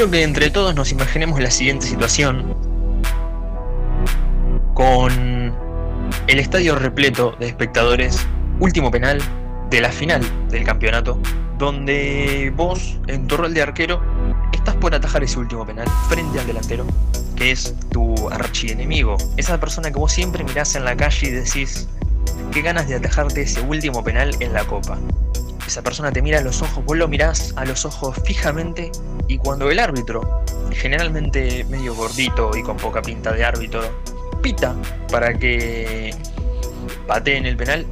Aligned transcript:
Quiero 0.00 0.12
que 0.12 0.22
entre 0.22 0.48
todos 0.48 0.74
nos 0.74 0.92
imaginemos 0.92 1.38
la 1.40 1.50
siguiente 1.50 1.84
situación 1.86 2.56
con 4.72 5.54
el 6.26 6.38
estadio 6.38 6.74
repleto 6.74 7.36
de 7.38 7.48
espectadores, 7.48 8.26
último 8.60 8.90
penal 8.90 9.20
de 9.68 9.82
la 9.82 9.90
final 9.90 10.22
del 10.48 10.64
campeonato, 10.64 11.20
donde 11.58 12.50
vos, 12.56 12.98
en 13.08 13.26
tu 13.26 13.36
rol 13.36 13.52
de 13.52 13.60
arquero, 13.60 14.02
estás 14.54 14.74
por 14.76 14.94
atajar 14.94 15.22
ese 15.22 15.38
último 15.38 15.66
penal 15.66 15.86
frente 16.08 16.40
al 16.40 16.46
delantero, 16.46 16.86
que 17.36 17.50
es 17.50 17.74
tu 17.90 18.30
archienemigo, 18.30 19.18
esa 19.36 19.60
persona 19.60 19.90
que 19.90 19.98
vos 19.98 20.12
siempre 20.12 20.42
mirás 20.44 20.76
en 20.76 20.86
la 20.86 20.96
calle 20.96 21.28
y 21.28 21.30
decís, 21.30 21.90
qué 22.52 22.62
ganas 22.62 22.88
de 22.88 22.94
atajarte 22.94 23.42
ese 23.42 23.60
último 23.60 24.02
penal 24.02 24.34
en 24.40 24.54
la 24.54 24.64
copa. 24.64 24.96
Esa 25.70 25.82
persona 25.82 26.10
te 26.10 26.20
mira 26.20 26.40
a 26.40 26.42
los 26.42 26.62
ojos, 26.62 26.84
vos 26.84 26.98
lo 26.98 27.06
mirás 27.06 27.54
a 27.54 27.64
los 27.64 27.84
ojos 27.84 28.16
fijamente 28.24 28.90
y 29.28 29.38
cuando 29.38 29.70
el 29.70 29.78
árbitro, 29.78 30.42
generalmente 30.72 31.62
medio 31.70 31.94
gordito 31.94 32.50
y 32.56 32.64
con 32.64 32.76
poca 32.76 33.00
pinta 33.00 33.30
de 33.30 33.44
árbitro, 33.44 33.80
pita 34.42 34.74
para 35.12 35.32
que 35.32 36.12
pateen 37.06 37.46
el 37.46 37.56
penal, 37.56 37.86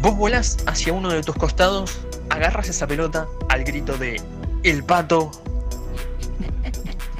vos 0.00 0.16
volás 0.16 0.56
hacia 0.66 0.92
uno 0.92 1.10
de 1.10 1.22
tus 1.22 1.36
costados, 1.36 2.00
agarras 2.28 2.68
esa 2.68 2.88
pelota 2.88 3.28
al 3.50 3.62
grito 3.62 3.96
de 3.96 4.20
El 4.64 4.82
Pato 4.82 5.30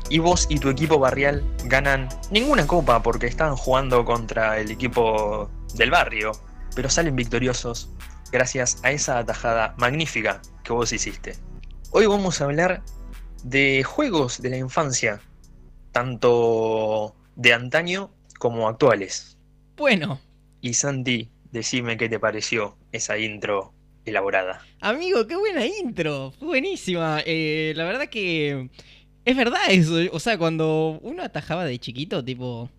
y 0.09 0.19
vos 0.19 0.49
y 0.51 0.59
tu 0.59 0.69
equipo 0.69 0.99
barrial 0.99 1.45
ganan 1.67 2.09
ninguna 2.33 2.67
copa 2.67 3.05
porque 3.05 3.29
estaban 3.29 3.55
jugando 3.55 4.05
contra 4.05 4.59
el 4.59 4.73
equipo 4.73 5.49
del 5.75 5.93
barrio, 5.93 6.33
pero 6.75 6.91
salen 6.91 7.15
victoriosos 7.15 7.89
gracias 8.31 8.81
a 8.83 8.93
esa 8.93 9.19
atajada 9.19 9.75
magnífica 9.79 10.41
que 10.65 10.73
vos 10.73 10.93
hiciste. 10.93 11.35
Hoy 11.91 12.07
vamos 12.07 12.41
a 12.41 12.45
hablar 12.45 12.83
de 13.45 13.83
juegos 13.85 14.43
de 14.43 14.51
la 14.51 14.57
infancia, 14.59 15.21
tanto 15.93 17.15
de 17.37 17.53
antaño 17.53 18.11
como 18.39 18.69
actuales. 18.69 19.39
Bueno. 19.77 20.21
Y 20.61 20.75
Santi, 20.75 21.31
decime 21.53 21.97
qué 21.97 22.09
te 22.09 22.19
pareció 22.19 22.77
esa 22.93 23.19
intro 23.19 23.73
elaborada. 24.05 24.61
Amigo, 24.81 25.27
qué 25.27 25.37
buena 25.37 25.67
intro, 25.67 26.33
fue 26.39 26.49
buenísima. 26.49 27.21
Eh, 27.25 27.73
la 27.77 27.85
verdad 27.85 28.09
que 28.09 28.71
es 29.25 29.37
verdad 29.37 29.61
eso. 29.69 29.95
O 30.13 30.21
sea, 30.21 30.39
cuando 30.39 30.99
uno 31.03 31.23
atajaba 31.23 31.65
de 31.65 31.79
chiquito, 31.79 32.25
tipo, 32.25 32.71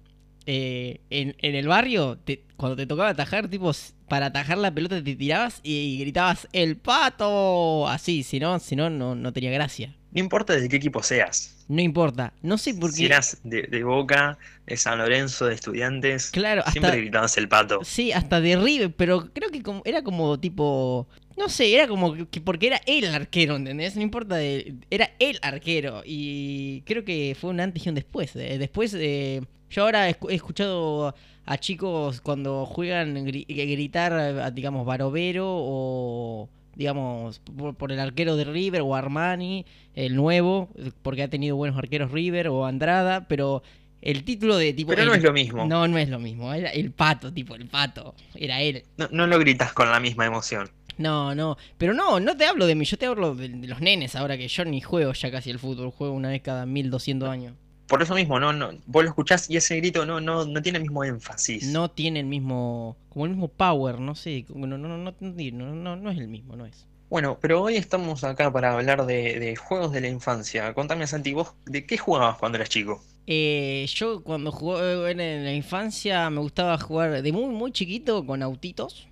eh, 0.52 1.02
en, 1.12 1.36
el 1.56 1.68
barrio, 1.68 2.18
cuando 2.58 2.76
te 2.76 2.88
tocaba 2.88 3.10
atajar, 3.10 3.48
tipo, 3.50 3.72
para 4.08 4.28
atajar 4.28 4.58
la 4.58 4.74
pelota 4.74 5.04
te 5.04 5.16
tirabas 5.16 5.60
y, 5.62 6.00
gritabas 6.00 6.48
el 6.54 6.76
pato. 6.76 7.88
Así, 7.88 8.24
si 8.24 8.40
no, 8.40 8.58
si 8.58 8.76
no, 8.76 8.90
no 8.90 9.34
tenía 9.34 9.52
gracia. 9.52 9.96
No 10.12 10.22
importa 10.22 10.54
de 10.54 10.68
qué 10.68 10.78
equipo 10.78 11.04
seas. 11.04 11.56
No 11.68 11.82
importa. 11.82 12.34
No 12.42 12.58
sé 12.58 12.74
por 12.74 12.90
qué. 12.90 12.96
Si 12.96 13.06
eras 13.06 13.38
de, 13.44 13.84
Boca, 13.84 14.40
de 14.66 14.76
San 14.76 14.98
Lorenzo, 14.98 15.46
de 15.46 15.54
Estudiantes. 15.54 16.32
Claro, 16.32 16.64
Siempre 16.72 16.98
gritabas 16.98 17.38
el 17.38 17.48
pato. 17.48 17.82
Sí, 17.84 18.12
hasta 18.12 18.42
de 18.42 18.58
River, 18.58 18.92
pero 18.92 19.32
creo 19.32 19.52
que 19.52 19.62
como, 19.62 19.84
era 19.86 20.02
como 20.02 20.40
tipo. 20.40 21.08
No 21.38 21.48
sé, 21.48 21.76
era 21.76 21.88
como 21.88 22.28
que 22.28 22.42
porque 22.42 22.68
era 22.68 22.82
el 22.88 23.14
arquero, 23.14 23.56
¿entendés? 23.56 23.96
No 23.96 24.02
importa, 24.02 24.36
de, 24.36 24.78
era 24.90 25.12
el 25.20 25.38
arquero. 25.44 26.02
Y 26.04 26.82
creo 26.88 27.06
que 27.06 27.38
fue 27.40 27.52
un 27.52 27.60
antes 27.60 27.86
y 27.86 27.90
un 27.90 27.96
después. 27.96 28.34
Después, 28.34 28.92
de 28.94 29.44
yo 29.70 29.84
ahora 29.84 30.10
he 30.10 30.18
escuchado 30.30 31.16
a 31.46 31.58
chicos 31.58 32.22
cuando 32.22 32.66
juegan 32.66 33.26
gritar, 33.26 34.54
digamos, 34.54 34.86
Barovero 34.86 35.46
o 35.48 36.50
digamos, 36.80 37.42
por, 37.78 37.92
el 37.92 38.00
arquero 38.00 38.38
de 38.38 38.46
River 38.46 38.82
o 38.82 38.96
Armani, 38.96 39.66
el 39.96 40.16
nuevo, 40.16 40.70
porque 41.02 41.24
ha 41.24 41.28
tenido 41.28 41.58
buenos 41.58 41.78
arqueros 41.78 42.12
River 42.12 42.48
o 42.48 42.66
Andrada, 42.66 43.28
pero 43.28 43.64
el 44.02 44.24
título 44.24 44.56
de 44.56 44.72
tipo... 44.72 44.92
Pero 44.92 45.04
no 45.04 45.14
es 45.14 45.22
lo 45.22 45.34
mismo. 45.34 45.66
No, 45.66 45.90
no 45.90 45.98
es 45.98 46.08
lo 46.08 46.20
mismo, 46.20 46.54
era 46.54 46.70
el 46.70 46.92
pato, 46.92 47.34
tipo, 47.34 47.56
el 47.56 47.68
pato, 47.68 48.16
era 48.34 48.62
él. 48.62 48.84
No, 48.96 49.10
no 49.12 49.28
lo 49.28 49.38
gritas 49.40 49.74
con 49.74 49.92
la 49.92 50.00
misma 50.00 50.26
emoción. 50.26 50.70
No, 50.98 51.36
no, 51.36 51.58
pero 51.78 51.94
no, 51.94 52.22
no 52.22 52.38
te 52.38 52.46
hablo 52.46 52.66
de 52.66 52.76
mí, 52.76 52.86
yo 52.86 52.98
te 52.98 53.08
hablo 53.08 53.36
de, 53.36 53.50
de, 53.50 53.68
los 53.68 53.82
nenes 53.82 54.16
ahora 54.16 54.38
que 54.38 54.48
yo 54.48 54.64
ni 54.64 54.80
juego 54.80 55.12
ya 55.12 55.32
casi 55.32 55.50
el 55.50 55.60
fútbol, 55.60 55.92
juego 55.92 56.14
una 56.14 56.30
vez 56.30 56.42
cada 56.42 56.66
1200 56.66 57.28
años 57.28 57.56
por 57.90 58.04
eso 58.04 58.14
mismo, 58.14 58.40
no, 58.40 58.54
no, 58.54 58.72
vos 58.86 59.04
lo 59.04 59.10
escuchás 59.10 59.50
y 59.50 59.58
ese 59.58 59.76
grito 59.78 60.06
no, 60.06 60.22
no, 60.22 60.46
no 60.46 60.62
tiene 60.62 60.78
el 60.78 60.84
mismo 60.84 61.04
énfasis. 61.04 61.68
No 61.68 61.90
tiene 61.90 62.20
el 62.20 62.28
mismo, 62.28 62.96
como 63.10 63.26
el 63.26 63.32
mismo 63.32 63.48
power, 63.48 64.00
no 64.00 64.14
sé, 64.14 64.46
no, 64.54 64.68
no, 64.68 64.78
no, 64.78 64.98
no, 64.98 65.96
no 65.96 66.12
es 66.12 66.18
el 66.20 66.28
mismo, 66.28 66.56
no 66.56 66.68
es. 66.68 66.86
Bueno, 67.10 67.40
pero 67.42 67.64
hoy 67.64 67.76
estamos 67.76 68.24
acá 68.24 68.54
para 68.54 68.74
hablar 68.74 69.08
de, 69.08 69.56
juegos 69.56 69.92
de 69.92 70.02
la 70.02 70.08
infancia. 70.08 70.72
Contame, 70.76 71.08
Santi, 71.08 71.34
vos, 71.34 71.56
¿de 71.66 71.88
qué 71.88 71.98
jugabas 71.98 72.38
cuando 72.38 72.58
eras 72.58 72.70
chico? 72.70 73.04
Eh, 73.26 73.88
yo 73.90 74.24
cuando 74.24 74.52
jugaba 74.52 75.10
en 75.10 75.18
la 75.18 75.54
infancia 75.54 76.30
me 76.30 76.42
gustaba 76.42 76.78
jugar 76.78 77.24
de 77.24 77.32
muy, 77.32 77.48
muy 77.48 77.72
chiquito 77.72 78.24
con 78.24 78.44
autitos. 78.44 79.08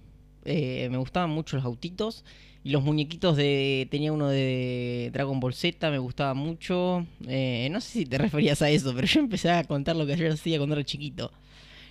Eh, 0.46 0.88
me 0.92 0.98
gustaban 0.98 1.32
mucho 1.32 1.56
los 1.56 1.66
autitos. 1.66 2.24
Y 2.68 2.70
los 2.70 2.84
muñequitos 2.84 3.38
de. 3.38 3.88
Tenía 3.90 4.12
uno 4.12 4.28
de 4.28 5.10
Dragon 5.14 5.40
Ball 5.40 5.54
Z, 5.54 5.90
me 5.90 6.00
gustaba 6.00 6.34
mucho. 6.34 7.08
Eh, 7.26 7.70
no 7.72 7.80
sé 7.80 8.00
si 8.00 8.06
te 8.06 8.18
referías 8.18 8.62
a 8.62 8.70
eso, 8.70 8.94
pero 8.94 9.08
yo 9.08 9.22
empecé 9.22 9.50
a 9.50 9.64
contar 9.64 9.96
lo 9.96 10.06
que 10.06 10.18
yo 10.18 10.30
hacía 10.30 10.58
cuando 10.58 10.76
era 10.76 10.84
chiquito. 10.84 11.32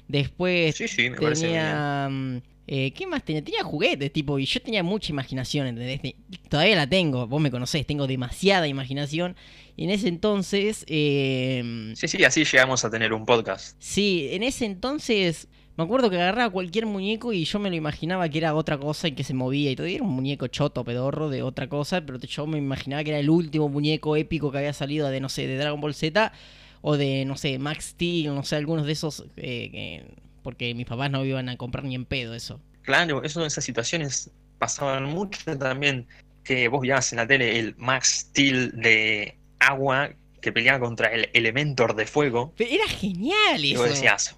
Después 0.07 0.77
sí, 0.77 0.87
sí, 0.87 1.09
me 1.09 1.17
tenía. 1.17 2.09
Mm, 2.11 2.43
eh, 2.67 2.91
¿Qué 2.91 3.07
más 3.07 3.25
tenía? 3.25 3.43
Tenía 3.43 3.63
juguetes, 3.63 4.13
tipo, 4.13 4.39
y 4.39 4.45
yo 4.45 4.61
tenía 4.61 4.83
mucha 4.83 5.13
imaginación, 5.13 5.67
¿entendés? 5.67 6.15
Todavía 6.51 6.77
la 6.77 6.87
tengo, 6.87 7.27
vos 7.27 7.41
me 7.41 7.51
conocés, 7.51 7.87
tengo 7.87 8.07
demasiada 8.07 8.69
imaginación. 8.69 9.35
Y 9.79 9.85
en 9.85 9.91
ese 9.91 10.09
entonces. 10.09 10.85
Eh, 10.89 11.95
sí, 11.97 12.07
sí, 12.07 12.23
así 12.23 12.45
llegamos 12.45 12.85
a 12.85 12.91
tener 12.91 13.15
un 13.15 13.25
podcast. 13.25 13.77
Sí, 13.79 14.29
en 14.31 14.43
ese 14.43 14.67
entonces 14.67 15.49
me 15.77 15.85
acuerdo 15.85 16.09
que 16.09 16.17
agarraba 16.17 16.51
cualquier 16.51 16.87
muñeco 16.87 17.33
y 17.33 17.45
yo 17.45 17.59
me 17.59 17.69
lo 17.69 17.77
imaginaba 17.77 18.29
que 18.29 18.39
era 18.39 18.55
otra 18.55 18.79
cosa 18.79 19.09
y 19.09 19.13
que 19.13 19.25
se 19.25 19.35
movía 19.35 19.71
y 19.71 19.77
todo. 19.77 19.87
era 19.87 20.03
un 20.03 20.11
muñeco 20.11 20.47
choto, 20.47 20.85
pedorro 20.85 21.29
de 21.29 21.43
otra 21.43 21.69
cosa, 21.69 22.01
pero 22.01 22.19
yo 22.19 22.47
me 22.47 22.59
imaginaba 22.59 23.05
que 23.05 23.11
era 23.11 23.19
el 23.19 23.29
último 23.29 23.69
muñeco 23.69 24.17
épico 24.17 24.51
que 24.51 24.59
había 24.59 24.73
salido 24.73 25.09
de, 25.09 25.21
no 25.21 25.29
sé, 25.29 25.47
de 25.47 25.57
Dragon 25.57 25.81
Ball 25.81 25.95
Z 25.95 26.33
o 26.81 26.97
de, 26.97 27.25
no 27.27 27.37
sé, 27.37 27.59
Max 27.59 27.87
Steel, 27.87 28.35
no 28.35 28.43
sé, 28.43 28.57
algunos 28.57 28.87
de 28.87 28.93
esos, 28.93 29.25
eh, 29.37 30.07
porque 30.43 30.75
mis 30.75 30.87
papás 30.87 31.11
no 31.11 31.25
iban 31.25 31.49
a 31.49 31.57
comprar 31.57 31.85
ni 31.85 31.95
en 31.95 32.07
pedo 32.07 32.35
eso. 32.35 32.61
Claro, 32.83 33.23
eso, 33.23 33.45
esas 33.45 33.65
situaciones 33.65 34.31
pasaban 34.59 35.05
mucho 35.05 35.59
también, 35.59 36.07
que 36.43 36.69
vos 36.69 36.81
veías 36.81 37.13
en 37.13 37.17
la 37.19 37.27
tele 37.27 37.59
el 37.59 37.75
Max 37.77 38.29
Steel 38.31 38.81
de 38.81 39.37
agua 39.59 40.11
que 40.41 40.53
peleaba 40.53 40.81
contra 40.81 41.09
el 41.09 41.29
Elementor 41.33 41.97
de 41.97 42.07
fuego. 42.07 42.55
era 42.59 42.87
genial 42.87 43.57
eso. 43.57 43.65
Y 43.65 43.77
vos 43.77 43.89
decías, 43.89 44.37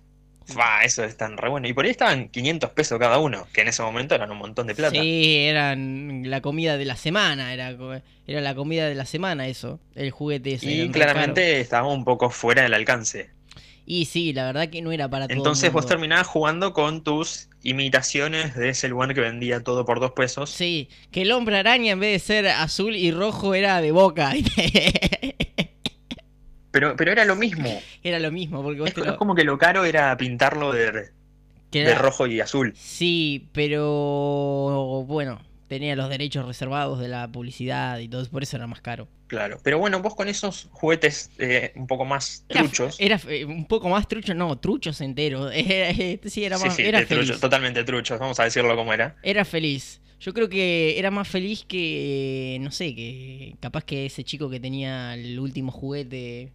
eso 0.84 1.04
es 1.04 1.16
tan 1.16 1.36
re 1.36 1.48
bueno. 1.48 1.69
Y 1.69 1.72
por 1.72 1.84
ahí 1.84 1.91
estaban 1.91 2.28
500 2.28 2.70
pesos 2.70 2.98
cada 2.98 3.19
uno, 3.19 3.47
que 3.53 3.62
en 3.62 3.69
ese 3.69 3.82
momento 3.82 4.14
eran 4.14 4.31
un 4.31 4.38
montón 4.38 4.66
de 4.66 4.75
plata. 4.75 5.00
Sí, 5.00 5.36
eran 5.36 6.22
la 6.31 6.41
comida 6.41 6.76
de 6.76 6.84
la 6.84 6.97
semana, 6.97 7.53
era, 7.53 7.76
era 8.26 8.41
la 8.41 8.54
comida 8.54 8.88
de 8.88 8.94
la 8.94 9.04
semana 9.04 9.47
eso, 9.48 9.81
el 9.94 10.10
juguete 10.10 10.54
ese. 10.54 10.70
Y 10.70 10.91
claramente 10.91 11.60
estaba 11.60 11.88
un 11.88 12.04
poco 12.04 12.31
fuera 12.31 12.62
del 12.62 12.75
alcance. 12.75 13.31
Y 13.91 14.04
sí, 14.04 14.34
la 14.34 14.44
verdad 14.44 14.69
que 14.69 14.82
no 14.82 14.92
era 14.92 15.09
para 15.09 15.28
todo 15.28 15.36
Entonces 15.38 15.72
vos 15.72 15.86
terminabas 15.86 16.26
jugando 16.26 16.75
con 16.75 17.03
tus 17.03 17.48
imitaciones 17.62 18.54
de 18.54 18.69
ese 18.69 18.86
lugar 18.88 19.15
que 19.15 19.22
vendía 19.22 19.65
todo 19.65 19.86
por 19.86 19.98
dos 19.98 20.12
pesos. 20.12 20.50
Sí, 20.50 20.91
que 21.10 21.22
el 21.22 21.32
hombre 21.32 21.56
araña 21.56 21.92
en 21.92 22.00
vez 22.00 22.12
de 22.12 22.19
ser 22.19 22.48
azul 22.48 22.94
y 22.94 23.10
rojo 23.10 23.54
era 23.54 23.80
de 23.80 23.92
boca. 23.92 24.34
Pero, 26.78 26.95
pero 26.95 27.10
era 27.10 27.25
lo 27.25 27.34
mismo. 27.34 27.83
Era 28.04 28.21
lo 28.21 28.30
mismo, 28.30 28.63
porque 28.63 28.84
es, 28.84 29.13
como 29.15 29.34
que 29.34 29.42
lo 29.42 29.59
caro 29.59 29.84
era 29.84 30.16
pintarlo 30.16 30.72
de, 30.72 31.10
de 31.72 31.95
rojo 31.97 32.28
y 32.28 32.41
azul. 32.41 32.72
Sí, 32.77 33.48
pero 33.53 35.04
bueno, 35.04 35.41
tenía 35.66 35.97
los 35.97 36.09
derechos 36.09 36.47
reservados 36.47 37.01
de 37.01 37.09
la 37.09 37.27
publicidad 37.27 37.98
y 37.98 38.09
todo, 38.09 38.25
por 38.27 38.45
eso 38.45 38.57
era 38.57 38.69
más 38.69 38.80
caro. 38.80 39.09
Claro, 39.27 39.59
pero 39.65 39.80
bueno, 39.80 40.01
vos 40.01 40.15
con 40.15 40.28
esos 40.28 40.69
juguetes 40.71 41.33
eh, 41.39 41.72
un 41.75 41.89
poco 41.89 42.04
más 42.04 42.45
truchos. 42.47 42.97
Era, 43.01 43.21
eh, 43.28 43.45
un 43.45 43.66
poco 43.66 43.89
más 43.89 44.07
truchos, 44.07 44.36
no, 44.36 44.57
truchos 44.59 45.01
enteros. 45.01 45.53
sí, 46.27 46.45
era 46.45 46.59
más. 46.59 46.78
era 46.78 47.04
feliz. 47.04 47.41
totalmente 47.41 47.83
truchos, 47.83 48.21
vamos 48.21 48.39
a 48.39 48.45
decirlo 48.45 48.77
como 48.77 48.92
era. 48.92 49.16
Era 49.24 49.45
feliz. 49.45 50.01
Yo 50.21 50.33
creo 50.33 50.48
que 50.48 50.98
era 50.98 51.10
más 51.10 51.27
feliz 51.27 51.65
que, 51.65 52.59
no 52.60 52.71
sé, 52.71 52.95
que 52.95 53.57
capaz 53.60 53.84
que 53.84 54.07
ese 54.07 54.22
chico 54.22 54.48
que 54.48 54.60
tenía 54.60 55.15
el 55.15 55.39
último 55.39 55.71
juguete 55.71 56.53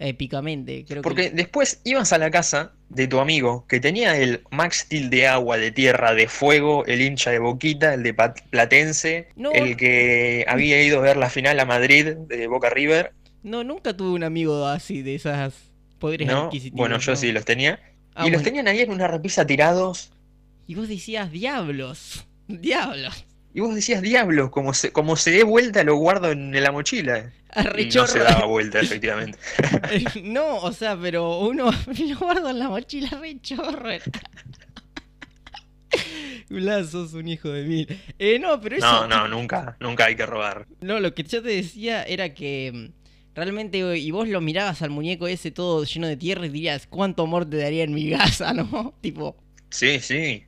épicamente. 0.00 0.84
Creo 0.88 1.02
Porque 1.02 1.30
después 1.30 1.80
ibas 1.84 2.12
a 2.12 2.18
la 2.18 2.30
casa 2.30 2.72
de 2.88 3.06
tu 3.06 3.20
amigo 3.20 3.66
que 3.68 3.78
tenía 3.78 4.16
el 4.16 4.42
Max 4.50 4.78
Steel 4.86 5.10
de 5.10 5.28
agua, 5.28 5.58
de 5.58 5.70
tierra, 5.70 6.14
de 6.14 6.26
fuego, 6.26 6.84
el 6.86 7.02
hincha 7.02 7.30
de 7.30 7.38
Boquita, 7.38 7.94
el 7.94 8.02
de 8.02 8.14
Platense, 8.14 9.28
el 9.54 9.76
que 9.76 10.44
había 10.48 10.82
ido 10.82 10.98
a 10.98 11.02
ver 11.02 11.16
la 11.16 11.30
final 11.30 11.60
a 11.60 11.66
Madrid 11.66 12.16
de 12.16 12.46
Boca 12.46 12.70
River. 12.70 13.12
No, 13.42 13.62
nunca 13.62 13.96
tuve 13.96 14.10
un 14.10 14.24
amigo 14.24 14.66
así 14.66 15.02
de 15.02 15.14
esas 15.14 15.54
poderes 15.98 16.26
¿No? 16.26 16.50
Bueno, 16.72 16.98
yo 16.98 17.14
sí 17.14 17.30
los 17.30 17.44
tenía. 17.44 17.78
Ah, 18.14 18.26
y 18.26 18.30
los 18.30 18.42
tenían 18.42 18.66
ahí 18.68 18.80
en 18.80 18.90
una 18.90 19.06
repisa 19.06 19.46
tirados. 19.46 20.12
Y 20.66 20.74
vos 20.74 20.88
decías, 20.88 21.30
diablos, 21.30 22.26
diablos. 22.48 23.26
Y 23.52 23.60
vos 23.60 23.74
decías, 23.74 24.02
diablo, 24.02 24.50
como 24.50 24.74
se, 24.74 24.92
como 24.92 25.16
se 25.16 25.32
dé 25.32 25.42
vuelta 25.42 25.82
lo 25.82 25.96
guardo 25.96 26.30
en 26.30 26.52
la 26.62 26.70
mochila. 26.70 27.32
Y 27.76 27.86
no 27.86 28.06
se 28.06 28.20
daba 28.20 28.46
vuelta, 28.46 28.80
efectivamente. 28.80 29.38
no, 30.22 30.58
o 30.58 30.72
sea, 30.72 30.96
pero 31.00 31.40
uno 31.40 31.70
lo 31.86 32.18
guarda 32.18 32.50
en 32.50 32.60
la 32.60 32.68
mochila 32.68 33.08
rechorro. 33.20 33.90
Blas, 36.48 36.90
sos 36.90 37.14
un 37.14 37.28
hijo 37.28 37.48
de 37.48 37.64
mil. 37.64 38.00
Eh, 38.18 38.38
no, 38.38 38.60
pero 38.60 38.76
eso. 38.76 38.86
No, 38.86 39.08
no, 39.08 39.28
nunca, 39.28 39.76
nunca 39.80 40.06
hay 40.06 40.16
que 40.16 40.26
robar. 40.26 40.66
No, 40.80 41.00
lo 41.00 41.14
que 41.14 41.24
yo 41.24 41.42
te 41.42 41.48
decía 41.48 42.02
era 42.04 42.34
que 42.34 42.70
mm, 42.72 43.34
realmente, 43.34 43.78
y 43.98 44.10
vos 44.10 44.28
lo 44.28 44.40
mirabas 44.40 44.82
al 44.82 44.90
muñeco 44.90 45.26
ese 45.26 45.50
todo 45.50 45.84
lleno 45.84 46.06
de 46.06 46.16
tierra 46.16 46.46
y 46.46 46.50
dirías, 46.50 46.86
¿cuánto 46.86 47.24
amor 47.24 47.48
te 47.48 47.56
daría 47.56 47.84
en 47.84 47.94
mi 47.94 48.10
casa, 48.10 48.52
no? 48.52 48.94
Tipo, 49.00 49.36
Sí, 49.70 50.00
sí. 50.00 50.44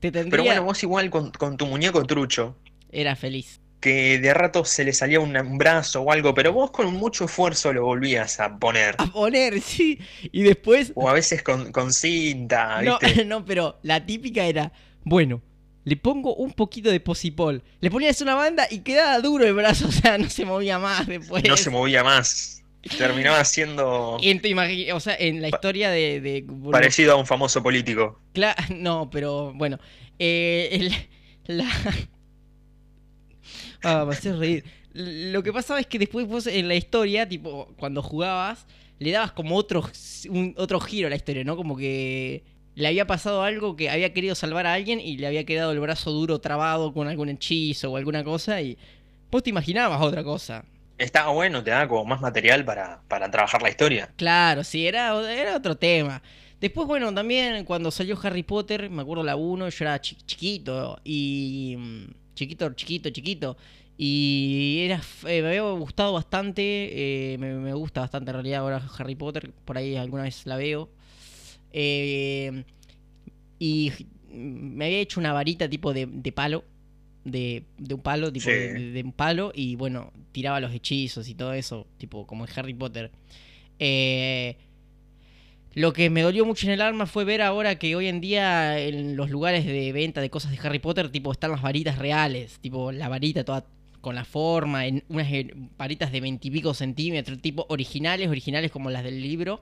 Te 0.00 0.10
tendría... 0.10 0.30
Pero 0.30 0.44
bueno, 0.44 0.64
vos 0.64 0.82
igual 0.82 1.10
con, 1.10 1.30
con 1.30 1.56
tu 1.56 1.66
muñeco 1.66 2.04
trucho, 2.04 2.56
Era 2.90 3.16
feliz. 3.16 3.60
que 3.80 4.18
de 4.18 4.34
rato 4.34 4.64
se 4.64 4.84
le 4.84 4.92
salía 4.92 5.20
un, 5.20 5.58
brazo 5.58 6.02
o 6.02 6.12
algo, 6.12 6.34
pero 6.34 6.52
vos 6.52 6.70
con 6.70 6.92
mucho 6.94 7.24
esfuerzo 7.24 7.72
lo 7.72 7.84
volvías 7.84 8.40
a 8.40 8.58
poner. 8.58 8.94
A 8.98 9.06
poner, 9.06 9.60
sí. 9.60 9.98
Y 10.32 10.42
después... 10.42 10.92
O 10.94 11.08
a 11.08 11.12
veces 11.12 11.42
con, 11.42 11.72
con 11.72 11.92
cinta, 11.92 12.82
No, 12.82 12.98
no, 13.26 13.44
pero 13.44 13.78
la 13.82 14.04
típica 14.04 14.44
era, 14.44 14.72
bueno, 15.04 15.42
le 15.86 15.96
pongo 15.96 16.34
un 16.34 16.52
poquito 16.52 16.90
de 16.90 16.98
posipol. 16.98 17.62
Le 17.80 17.92
ponías 17.92 18.20
una 18.20 18.34
banda 18.34 18.66
y 18.68 18.80
quedaba 18.80 19.20
duro 19.20 19.44
el 19.44 19.54
brazo, 19.54 19.86
o 19.88 19.92
sea, 19.92 20.18
no 20.18 20.28
se 20.28 20.44
movía 20.44 20.80
más 20.80 21.06
después. 21.06 21.44
No 21.46 21.56
se 21.56 21.70
movía 21.70 22.02
más. 22.02 22.64
Terminaba 22.96 23.44
siendo 23.44 24.18
Y 24.20 24.30
en 24.30 24.40
tu 24.40 24.48
o 24.94 25.00
sea, 25.00 25.16
en 25.18 25.42
la 25.42 25.48
historia 25.48 25.90
de... 25.90 26.20
de 26.20 26.44
parecido 26.70 27.12
a 27.12 27.16
un 27.16 27.26
famoso 27.26 27.62
político. 27.62 28.20
No, 28.74 29.10
pero 29.10 29.52
bueno. 29.54 29.78
eh, 30.18 30.68
el- 30.72 30.92
la... 31.56 31.68
Ah, 33.82 34.04
me 34.06 34.12
haces 34.14 34.36
reír. 34.36 34.64
Lo 34.92 35.42
que 35.42 35.52
pasaba 35.52 35.80
es 35.80 35.86
que 35.86 35.98
después 35.98 36.26
vos 36.26 36.46
en 36.46 36.68
la 36.68 36.74
historia, 36.74 37.28
tipo, 37.28 37.68
cuando 37.78 38.02
jugabas, 38.02 38.66
le 38.98 39.10
dabas 39.12 39.32
como 39.32 39.56
otro, 39.56 39.88
un- 40.30 40.54
otro 40.56 40.80
giro 40.80 41.06
a 41.06 41.10
la 41.10 41.16
historia, 41.16 41.44
¿no? 41.44 41.56
Como 41.56 41.76
que 41.76 42.42
le 42.74 42.88
había 42.88 43.06
pasado 43.06 43.42
algo 43.42 43.76
que 43.76 43.90
había 43.90 44.12
querido 44.12 44.34
salvar 44.34 44.66
a 44.66 44.74
alguien 44.74 45.00
y 45.00 45.16
le 45.18 45.26
había 45.26 45.44
quedado 45.44 45.72
el 45.72 45.80
brazo 45.80 46.10
duro 46.12 46.40
trabado 46.40 46.92
con 46.92 47.08
algún 47.08 47.28
hechizo 47.28 47.90
o 47.92 47.96
alguna 47.96 48.24
cosa 48.24 48.60
y 48.60 48.76
vos 49.30 49.42
te 49.42 49.50
imaginabas 49.50 50.00
otra 50.02 50.22
cosa. 50.24 50.64
Estaba 50.98 51.30
bueno, 51.32 51.62
te 51.62 51.70
da 51.70 51.88
como 51.88 52.04
más 52.04 52.20
material 52.20 52.64
para, 52.64 53.02
para 53.08 53.30
trabajar 53.30 53.62
la 53.62 53.70
historia. 53.70 54.10
Claro, 54.16 54.64
sí, 54.64 54.86
era, 54.86 55.12
era 55.32 55.56
otro 55.56 55.76
tema. 55.76 56.22
Después, 56.60 56.86
bueno, 56.88 57.12
también 57.12 57.64
cuando 57.66 57.90
salió 57.90 58.18
Harry 58.22 58.42
Potter, 58.42 58.88
me 58.88 59.02
acuerdo 59.02 59.22
la 59.22 59.36
1, 59.36 59.68
yo 59.68 59.84
era 59.84 60.00
chi- 60.00 60.16
chiquito 60.26 60.98
y... 61.04 61.76
mm, 61.78 62.04
Chiquito, 62.34 62.70
chiquito, 62.74 63.08
chiquito. 63.10 63.56
Y 63.96 64.80
era, 64.84 65.00
eh, 65.26 65.40
me 65.40 65.48
había 65.48 65.62
gustado 65.70 66.12
bastante, 66.12 67.32
eh, 67.32 67.38
me, 67.38 67.72
gusta 67.72 68.02
bastante 68.02 68.30
en 68.30 68.34
realidad 68.34 68.60
ahora 68.60 68.82
Harry 68.98 69.14
Potter, 69.14 69.52
por 69.64 69.78
ahí 69.78 69.96
alguna 69.96 70.24
vez 70.24 70.44
la 70.44 70.56
veo. 70.56 70.90
Eh, 71.72 72.64
y 73.58 73.92
me 74.30 74.86
había 74.86 74.98
hecho 74.98 75.20
una 75.20 75.32
varita 75.32 75.68
tipo 75.68 75.92
de 75.94 76.32
palo, 76.32 76.64
de, 77.26 77.64
de 77.76 77.94
un 77.94 78.00
palo, 78.00 78.32
tipo 78.32 78.44
Sí. 78.44 78.52
de, 78.52 78.92
de 78.92 79.02
un 79.02 79.12
palo, 79.12 79.52
y 79.54 79.76
bueno, 79.76 80.12
tiraba 80.32 80.60
los 80.60 80.72
hechizos 80.72 81.28
y 81.28 81.34
todo 81.34 81.52
eso, 81.52 81.86
tipo 81.98 82.26
como 82.26 82.46
en 82.46 82.50
Harry 82.56 82.72
Potter. 82.74 83.10
Eh, 83.78 84.56
lo 85.74 85.92
que 85.92 86.08
me 86.08 86.22
dolió 86.22 86.46
mucho 86.46 86.66
en 86.66 86.72
el 86.72 86.80
alma 86.80 87.04
fue 87.04 87.24
ver 87.24 87.42
ahora 87.42 87.78
que 87.78 87.94
hoy 87.96 88.06
en 88.06 88.22
día 88.22 88.78
en 88.78 89.14
los 89.16 89.28
lugares 89.28 89.66
de 89.66 89.92
venta 89.92 90.22
de 90.22 90.30
cosas 90.30 90.50
de 90.52 90.58
Harry 90.66 90.78
Potter, 90.78 91.10
tipo, 91.10 91.30
están 91.30 91.50
las 91.50 91.60
varitas 91.60 91.98
reales, 91.98 92.58
tipo, 92.60 92.92
la 92.92 93.08
varita 93.10 93.44
toda 93.44 93.66
con 94.00 94.14
la 94.14 94.24
forma, 94.24 94.86
en 94.86 95.02
unas 95.08 95.30
eh, 95.32 95.52
varitas 95.76 96.12
de 96.12 96.20
veintipico 96.20 96.72
centímetros, 96.72 97.42
tipo, 97.42 97.66
originales, 97.68 98.28
originales 98.28 98.70
como 98.70 98.88
las 98.88 99.02
del 99.04 99.20
libro, 99.20 99.60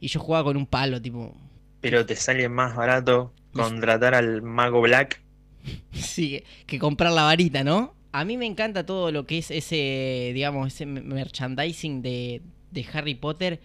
y 0.00 0.08
yo 0.08 0.20
jugaba 0.20 0.44
con 0.44 0.56
un 0.56 0.66
palo, 0.66 1.00
tipo, 1.00 1.32
Pero 1.80 2.04
te 2.04 2.16
sale 2.16 2.48
más 2.48 2.74
barato 2.76 3.32
contratar 3.52 4.14
al 4.14 4.42
mago 4.42 4.80
Black. 4.82 5.22
sí, 5.92 6.42
que 6.66 6.78
comprar 6.78 7.12
la 7.12 7.24
varita, 7.24 7.64
¿no? 7.64 7.94
A 8.12 8.24
mí 8.24 8.36
me 8.36 8.46
encanta 8.46 8.86
todo 8.86 9.10
lo 9.10 9.26
que 9.26 9.38
es 9.38 9.50
ese, 9.50 10.30
digamos, 10.34 10.68
ese 10.72 10.86
me- 10.86 11.00
merchandising 11.02 12.00
de, 12.02 12.42
de 12.70 12.86
Harry 12.92 13.14
Potter. 13.16 13.60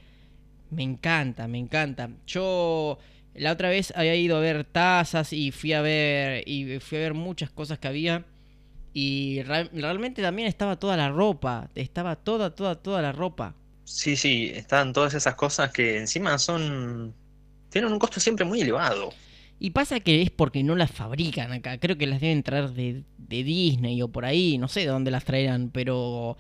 Me 0.71 0.83
encanta, 0.83 1.47
me 1.47 1.59
encanta. 1.59 2.11
Yo 2.27 2.99
la 3.35 3.53
otra 3.53 3.69
vez 3.69 3.93
había 3.95 4.15
ido 4.15 4.37
a 4.37 4.41
ver 4.41 4.65
tazas 4.65 5.33
y 5.33 5.51
fui 5.51 5.73
a 5.73 5.81
ver 5.81 6.43
y 6.47 6.79
fui 6.79 6.99
a 6.99 7.01
ver 7.01 7.13
muchas 7.15 7.51
cosas 7.51 7.79
que 7.79 7.87
había 7.89 8.25
y 8.93 9.43
real- 9.43 9.71
realmente 9.73 10.21
también 10.21 10.47
estaba 10.47 10.77
toda 10.79 10.97
la 10.97 11.09
ropa, 11.11 11.69
estaba 11.75 12.15
toda 12.17 12.55
toda 12.55 12.75
toda 12.81 13.01
la 13.01 13.11
ropa. 13.13 13.55
Sí, 13.83 14.15
sí, 14.15 14.51
están 14.53 14.93
todas 14.93 15.13
esas 15.15 15.35
cosas 15.35 15.71
que 15.71 15.97
encima 15.97 16.37
son... 16.37 17.15
Tienen 17.69 17.91
un 17.91 17.99
costo 17.99 18.19
siempre 18.19 18.45
muy 18.45 18.61
elevado. 18.61 19.11
Y 19.59 19.71
pasa 19.71 19.99
que 19.99 20.21
es 20.21 20.31
porque 20.31 20.63
no 20.63 20.75
las 20.75 20.89
fabrican 20.91 21.51
acá. 21.51 21.77
Creo 21.79 21.97
que 21.97 22.07
las 22.07 22.21
deben 22.21 22.43
traer 22.43 22.69
de, 22.71 23.03
de 23.17 23.43
Disney 23.43 24.01
o 24.01 24.07
por 24.07 24.23
ahí. 24.25 24.57
No 24.57 24.67
sé 24.69 24.81
de 24.81 24.85
dónde 24.87 25.11
las 25.11 25.25
traerán. 25.25 25.69
Pero, 25.71 26.37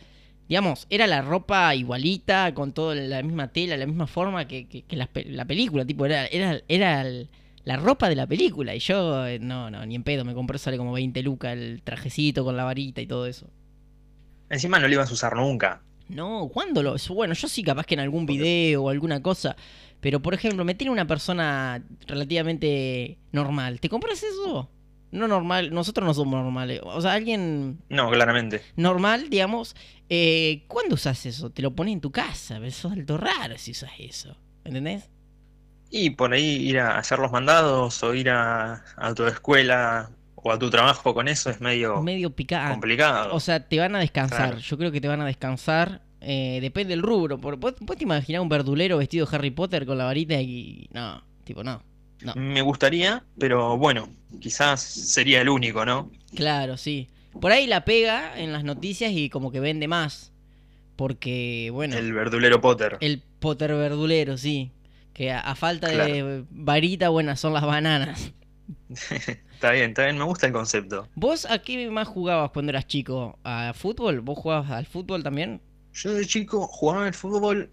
digamos, 0.47 0.87
era 0.89 1.05
la 1.05 1.21
ropa 1.21 1.75
igualita, 1.75 2.53
con 2.53 2.71
toda 2.71 2.95
la 2.95 3.21
misma 3.21 3.49
tela, 3.49 3.75
la 3.75 3.85
misma 3.87 4.07
forma 4.07 4.47
que, 4.47 4.67
que- 4.67 4.83
que 4.83 4.95
la, 4.95 5.07
pe- 5.07 5.25
la 5.25 5.43
película. 5.45 5.83
Tipo, 5.85 6.05
era, 6.05 6.27
era, 6.27 6.61
era 6.69 7.01
el- 7.01 7.27
la 7.65 7.75
ropa 7.75 8.07
de 8.07 8.15
la 8.15 8.25
película. 8.25 8.73
Y 8.73 8.79
yo, 8.79 9.27
eh, 9.27 9.37
no, 9.39 9.69
no, 9.69 9.85
ni 9.85 9.95
en 9.95 10.03
pedo. 10.03 10.23
Me 10.23 10.33
compré, 10.33 10.57
sale 10.57 10.77
como 10.77 10.93
20 10.93 11.21
lucas 11.21 11.53
el 11.57 11.81
trajecito 11.83 12.45
con 12.45 12.55
la 12.55 12.63
varita 12.63 13.01
y 13.01 13.05
todo 13.07 13.25
eso. 13.27 13.47
Encima 14.49 14.79
no 14.79 14.87
lo 14.87 14.93
ibas 14.93 15.09
a 15.09 15.13
usar 15.13 15.35
nunca. 15.35 15.81
No, 16.07 16.49
¿cuándo 16.51 16.81
lo? 16.81 16.95
Bueno, 17.09 17.35
yo 17.35 17.47
sí, 17.47 17.61
capaz 17.61 17.85
que 17.85 17.93
en 17.93 17.99
algún 17.99 18.25
video 18.25 18.83
o 18.83 18.89
alguna 18.89 19.21
cosa. 19.21 19.55
Pero, 20.01 20.21
por 20.21 20.33
ejemplo, 20.33 20.63
me 20.65 20.75
tiene 20.75 20.91
una 20.91 21.05
persona 21.07 21.83
relativamente 22.07 23.17
normal. 23.31 23.79
¿Te 23.79 23.89
compras 23.89 24.23
eso? 24.23 24.69
No 25.11 25.27
normal, 25.27 25.73
nosotros 25.73 26.05
no 26.05 26.13
somos 26.13 26.41
normales. 26.43 26.81
O 26.83 27.01
sea, 27.01 27.13
alguien 27.13 27.79
No, 27.89 28.09
claramente. 28.11 28.61
normal, 28.75 29.29
digamos, 29.29 29.75
eh, 30.09 30.63
¿cuándo 30.67 30.95
usas 30.95 31.25
eso? 31.25 31.49
Te 31.49 31.61
lo 31.63 31.75
pones 31.75 31.93
en 31.93 32.01
tu 32.01 32.11
casa, 32.11 32.57
pero 32.59 32.71
sos 32.71 32.91
alto 32.91 33.17
raro 33.17 33.57
si 33.57 33.71
usas 33.71 33.91
eso. 33.97 34.37
¿Entendés? 34.63 35.09
Y 35.89 36.11
por 36.11 36.33
ahí 36.33 36.45
ir 36.69 36.79
a 36.79 36.99
hacer 36.99 37.17
los 37.17 37.31
mandados 37.31 38.03
o 38.03 38.13
ir 38.13 38.29
a, 38.29 38.83
a 38.95 39.13
tu 39.15 39.25
escuela 39.25 40.11
o 40.35 40.51
a 40.51 40.59
tu 40.59 40.69
trabajo 40.69 41.13
con 41.15 41.27
eso 41.27 41.49
es 41.49 41.59
medio 41.59 42.01
Medio 42.03 42.29
picante. 42.35 42.71
complicado. 42.71 43.33
O 43.33 43.39
sea, 43.39 43.67
te 43.67 43.79
van 43.79 43.95
a 43.95 43.99
descansar. 43.99 44.37
Claro. 44.49 44.57
Yo 44.59 44.77
creo 44.77 44.91
que 44.91 45.01
te 45.01 45.07
van 45.07 45.21
a 45.21 45.25
descansar. 45.25 46.01
Eh, 46.21 46.59
depende 46.61 46.91
del 46.91 47.01
rubro. 47.03 47.39
Por- 47.39 47.57
¿Vos, 47.57 47.75
vos 47.79 47.97
te 47.97 48.03
imaginás 48.03 48.41
un 48.41 48.49
verdulero 48.49 48.97
vestido 48.97 49.25
de 49.25 49.35
Harry 49.35 49.51
Potter 49.51 49.85
con 49.85 49.97
la 49.97 50.05
varita 50.05 50.39
y. 50.41 50.89
No, 50.93 51.23
tipo, 51.43 51.63
no. 51.63 51.81
No. 52.21 52.33
Me 52.35 52.61
gustaría, 52.61 53.23
pero 53.37 53.77
bueno, 53.77 54.09
quizás 54.41 54.81
sería 54.81 55.39
el 55.41 55.47
único, 55.49 55.85
¿no? 55.85 56.11
Claro, 56.35 56.75
sí. 56.75 57.07
Por 57.39 57.51
ahí 57.53 57.65
la 57.65 57.85
pega 57.85 58.37
en 58.37 58.51
las 58.51 58.63
noticias 58.65 59.11
y 59.13 59.29
como 59.29 59.51
que 59.51 59.61
vende 59.61 59.87
más. 59.87 60.33
Porque, 60.97 61.69
bueno, 61.71 61.97
el, 61.97 62.07
El 62.07 62.13
verdulero 62.13 62.59
Potter. 62.59 62.97
Potter 63.39 63.73
verdulero, 63.73 64.37
sí. 64.37 64.71
Que 65.13 65.31
a, 65.31 65.39
a 65.39 65.55
falta 65.55 65.87
de 65.87 66.43
varita, 66.49 67.09
buenas 67.09 67.39
son 67.39 67.53
las 67.53 67.65
bananas. 67.65 68.33
Está 68.89 69.71
bien, 69.71 69.89
está 69.89 70.03
bien, 70.05 70.17
me 70.17 70.23
gusta 70.23 70.47
el 70.47 70.53
concepto. 70.53 71.07
¿Vos 71.15 71.45
a 71.45 71.59
qué 71.59 71.89
más 71.89 72.07
jugabas 72.07 72.51
cuando 72.51 72.69
eras 72.71 72.87
chico? 72.87 73.37
¿A 73.43 73.73
fútbol? 73.75 74.21
¿Vos 74.21 74.37
jugabas 74.37 74.71
al 74.71 74.85
fútbol 74.85 75.23
también? 75.23 75.61
Yo 76.01 76.13
de 76.13 76.25
chico 76.25 76.65
jugaba 76.65 77.07
al 77.07 77.13
fútbol. 77.13 77.69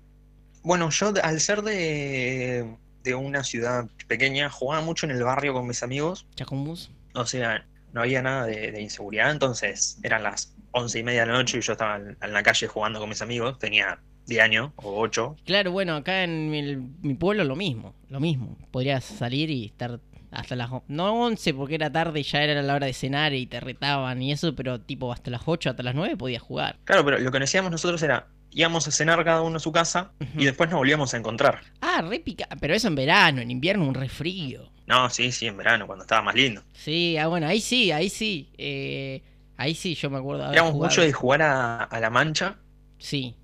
Bueno, 0.65 0.91
yo 0.91 1.13
al 1.23 1.41
ser 1.41 1.63
de, 1.63 2.77
de 3.05 3.15
una 3.15 3.45
ciudad 3.45 3.89
pequeña, 4.09 4.51
jugaba 4.51 4.83
mucho 4.83 5.07
en 5.07 5.13
el 5.13 5.23
barrio 5.23 5.53
con 5.53 5.67
mis 5.69 5.85
amigos. 5.85 6.27
¿Chacumbus? 6.35 6.91
O 7.15 7.25
sea, 7.25 7.65
no 7.93 8.01
había 8.01 8.23
nada 8.23 8.47
de, 8.47 8.73
de 8.73 8.83
inseguridad, 8.83 9.31
entonces 9.31 10.01
eran 10.03 10.25
las 10.25 10.53
once 10.73 10.99
y 10.99 11.05
media 11.05 11.21
de 11.21 11.27
la 11.29 11.35
noche 11.35 11.59
y 11.59 11.61
yo 11.61 11.73
estaba 11.73 11.97
en, 11.97 12.17
en 12.21 12.33
la 12.33 12.43
calle 12.43 12.67
jugando 12.67 12.99
con 12.99 13.09
mis 13.09 13.23
amigos. 13.23 13.61
Tenía 13.61 14.01
10 14.27 14.43
años 14.43 14.73
o 14.77 15.01
8. 15.01 15.37
Claro, 15.45 15.71
bueno, 15.71 15.95
acá 15.95 16.25
en 16.25 16.51
mi, 16.51 16.77
mi 16.77 17.15
pueblo 17.15 17.45
lo 17.45 17.55
mismo, 17.55 17.95
lo 18.09 18.19
mismo. 18.19 18.57
Podrías 18.73 19.05
salir 19.05 19.51
y 19.51 19.67
estar 19.67 20.01
hasta 20.31 20.57
las... 20.57 20.71
No 20.89 21.23
11 21.25 21.55
porque 21.55 21.75
era 21.77 21.91
tarde 21.91 22.21
y 22.21 22.23
ya 22.23 22.43
era 22.43 22.63
la 22.63 22.75
hora 22.75 22.87
de 22.87 22.93
cenar 22.93 23.33
y 23.35 23.47
te 23.47 23.61
retaban 23.61 24.23
y 24.23 24.33
eso, 24.33 24.55
pero 24.55 24.81
tipo 24.81 25.13
hasta 25.13 25.31
las 25.31 25.43
8, 25.45 25.71
hasta 25.71 25.83
las 25.83 25.95
9 25.95 26.17
podías 26.17 26.43
jugar. 26.43 26.79
Claro, 26.85 27.05
pero 27.05 27.19
lo 27.19 27.31
que 27.31 27.39
decíamos 27.39 27.71
nosotros 27.71 28.03
era, 28.03 28.29
íbamos 28.51 28.87
a 28.89 28.91
cenar 28.91 29.25
cada 29.25 29.43
uno 29.43 29.57
a 29.57 29.61
su 29.61 29.73
casa 29.73 30.13
y 30.37 30.45
después 30.45 30.71
nos 30.71 30.79
volvíamos 30.79 31.13
a 31.15 31.17
encontrar. 31.17 31.61
Ah, 31.81 32.03
re 32.03 32.21
pica... 32.21 32.49
Pero 32.61 32.75
eso 32.75 32.89
en 32.89 32.95
verano, 32.95 33.41
en 33.41 33.51
invierno 33.51 33.87
un 33.87 33.95
refrío. 33.95 34.71
No, 34.87 35.11
sí, 35.11 35.33
sí, 35.33 35.47
en 35.47 35.57
verano, 35.57 35.87
cuando 35.87 36.05
estaba 36.05 36.23
más 36.23 36.35
lindo. 36.35 36.63
Sí, 36.73 37.17
ah, 37.17 37.27
bueno, 37.27 37.47
ahí 37.47 37.61
sí, 37.61 37.91
ahí 37.91 38.09
sí. 38.09 38.51
eh, 38.57 39.23
ahí 39.57 39.75
sí, 39.75 39.95
yo 39.95 40.11
me 40.11 40.19
acuerdo. 40.19 40.53
Éramos 40.53 40.75
mucho 40.75 41.01
de 41.01 41.13
jugar 41.13 41.43
a, 41.43 41.83
a 41.83 42.01
la 42.01 42.11
mancha. 42.11 42.57
Sí. 42.99 43.35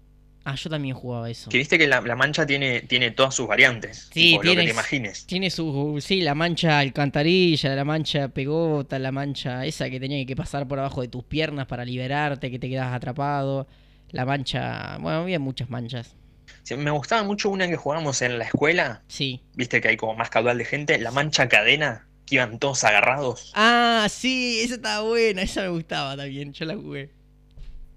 Ah, 0.45 0.55
yo 0.57 0.69
también 0.69 0.95
jugaba 0.97 1.31
eso. 1.31 1.51
Que 1.51 1.59
viste 1.59 1.79
que 1.79 1.87
la, 1.87 2.01
la 2.01 2.17
mancha 2.17 2.45
tiene, 2.45 2.81
tiene 2.81 3.13
todas 3.13 3.35
sus 3.35 3.47
variantes. 3.47 4.09
Sí, 4.13 4.31
tipo, 4.33 4.37
lo 4.39 4.43
que 4.43 4.49
tiene- 4.49 4.65
te 4.65 4.71
imagines. 4.71 5.27
Tiene 5.27 5.51
su, 5.51 5.99
sí, 6.01 6.21
la 6.21 6.35
mancha 6.35 6.79
alcantarilla, 6.81 7.75
la 7.77 7.85
mancha 7.85 8.29
pegota, 8.29 8.99
la 8.99 9.13
mancha 9.13 9.65
esa 9.67 9.89
que 9.89 10.01
tenía 10.01 10.25
que 10.27 10.35
pasar 10.35 10.67
por 10.67 10.79
abajo 10.81 11.01
de 11.03 11.09
tus 11.09 11.23
piernas 11.25 11.67
para 11.67 11.85
liberarte, 11.85 12.51
que 12.51 12.59
te 12.59 12.69
quedas 12.69 12.93
atrapado. 12.93 13.69
La 14.11 14.25
mancha, 14.27 14.99
bueno, 14.99 15.21
había 15.21 15.39
muchas 15.39 15.71
manchas. 15.71 16.17
Sí, 16.65 16.75
me 16.77 16.91
gustaba 16.91 17.23
mucho 17.23 17.49
una 17.49 17.67
que 17.69 17.77
jugábamos 17.77 18.21
en 18.23 18.39
la 18.39 18.45
escuela. 18.45 19.03
Sí. 19.09 19.41
Viste 19.55 19.81
que 19.81 19.89
hay 19.89 19.97
como 19.97 20.15
más 20.15 20.29
caudal 20.31 20.59
de 20.59 20.65
gente. 20.65 20.99
La 20.99 21.11
mancha 21.13 21.49
cadena, 21.49 22.07
que 22.27 22.35
iban 22.37 22.59
todos 22.59 22.85
agarrados. 22.85 23.53
Ah, 23.55 24.07
sí, 24.11 24.61
esa 24.63 24.75
estaba 24.75 25.07
buena, 25.09 25.43
esa 25.43 25.63
me 25.63 25.69
gustaba 25.69 26.17
también, 26.17 26.53
yo 26.53 26.65
la 26.65 26.75
jugué. 26.75 27.11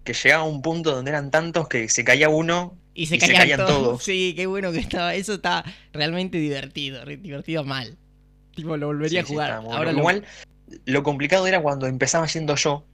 Que 0.05 0.13
llegaba 0.13 0.43
a 0.43 0.47
un 0.47 0.61
punto 0.61 0.91
donde 0.95 1.11
eran 1.11 1.29
tantos 1.31 1.67
que 1.67 1.89
se 1.89 2.05
caía 2.05 2.29
uno. 2.29 2.77
Y 2.93 3.07
se 3.07 3.17
Y 3.17 3.19
se 3.19 3.33
caían, 3.33 3.59
todos. 3.59 3.71
todos. 3.73 4.03
Sí, 4.03 4.33
qué 4.37 4.45
bueno 4.45 4.71
que 4.71 4.79
estaba. 4.79 5.13
Eso 5.15 5.33
está 5.33 5.65
realmente 5.91 6.37
divertido, 6.37 7.03
divertido 7.03 7.65
mal. 7.65 7.97
Tipo, 8.55 8.77
lo 8.77 8.87
volvería 8.87 9.19
Sí, 9.21 9.25
a 9.25 9.27
jugar. 9.27 9.51
Ahora 9.51 9.91
lo- 9.91 9.97
Igual, 9.97 10.23
lo 10.85 11.03
complicado 11.03 11.45
era 11.47 11.61
cuando 11.61 11.87
empezaba 11.87 12.27
siendo 12.29 12.55
yo. 12.55 12.85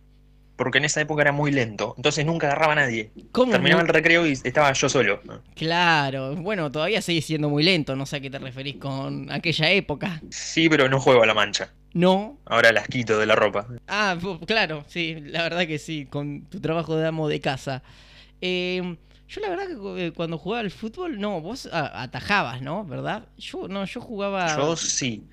Porque 0.56 0.78
en 0.78 0.86
esa 0.86 1.02
época 1.02 1.22
era 1.24 1.32
muy 1.32 1.52
lento. 1.52 1.94
Entonces 1.98 2.24
nunca 2.26 2.48
agarraba 2.48 2.74
a 2.74 2.76
nadie. 2.76 3.12
¿Cómo? 3.32 3.52
Terminaba 3.52 3.82
el 3.82 3.88
recreo 3.88 4.28
y 4.28 4.34
estaba 4.34 4.72
yo 4.74 4.90
solo. 4.90 5.20
Claro, 5.56 6.36
bueno, 6.36 6.72
todavía 6.72 7.02
sigue 7.02 7.22
siendo 7.22 7.50
muy 7.50 7.64
lento, 7.64 7.96
no 7.96 8.06
sé 8.06 8.18
a 8.18 8.20
qué 8.22 8.30
te 8.30 8.40
referís 8.40 8.76
con 8.78 9.32
aquella 9.32 9.72
época. 9.72 10.22
Sí, 10.30 10.70
pero 10.70 10.88
no 10.88 11.00
juego 11.00 11.24
a 11.24 11.26
la 11.26 11.34
mancha. 11.34 11.72
No. 11.94 12.40
Ahora 12.46 12.72
las 12.72 12.88
quito 12.88 13.20
de 13.20 13.26
la 13.26 13.36
ropa. 13.36 13.68
Ah, 13.88 14.18
claro, 14.46 14.84
sí, 14.88 15.16
la 15.20 15.44
verdad 15.44 15.68
que 15.68 15.78
sí, 15.78 16.06
con 16.06 16.46
tu 16.46 16.60
trabajo 16.60 16.96
de 16.96 17.08
amo 17.08 17.28
de 17.28 17.40
casa. 17.40 17.84
Eh, 18.40 18.96
yo 19.28 19.42
la 19.42 19.50
verdad 19.50 19.68
que 19.68 20.08
eh, 20.08 20.12
cuando 20.12 20.38
jugaba 20.38 20.62
al 20.62 20.72
fútbol, 20.72 21.20
no, 21.20 21.42
vos 21.42 21.70
atajabas, 21.72 22.62
¿no? 22.62 22.86
¿Verdad? 22.86 23.28
Yo 23.38 23.68
no, 23.68 23.86
yo 23.86 24.02
jugaba... 24.02 24.56
Yo 24.56 24.76
sí. 24.76 25.24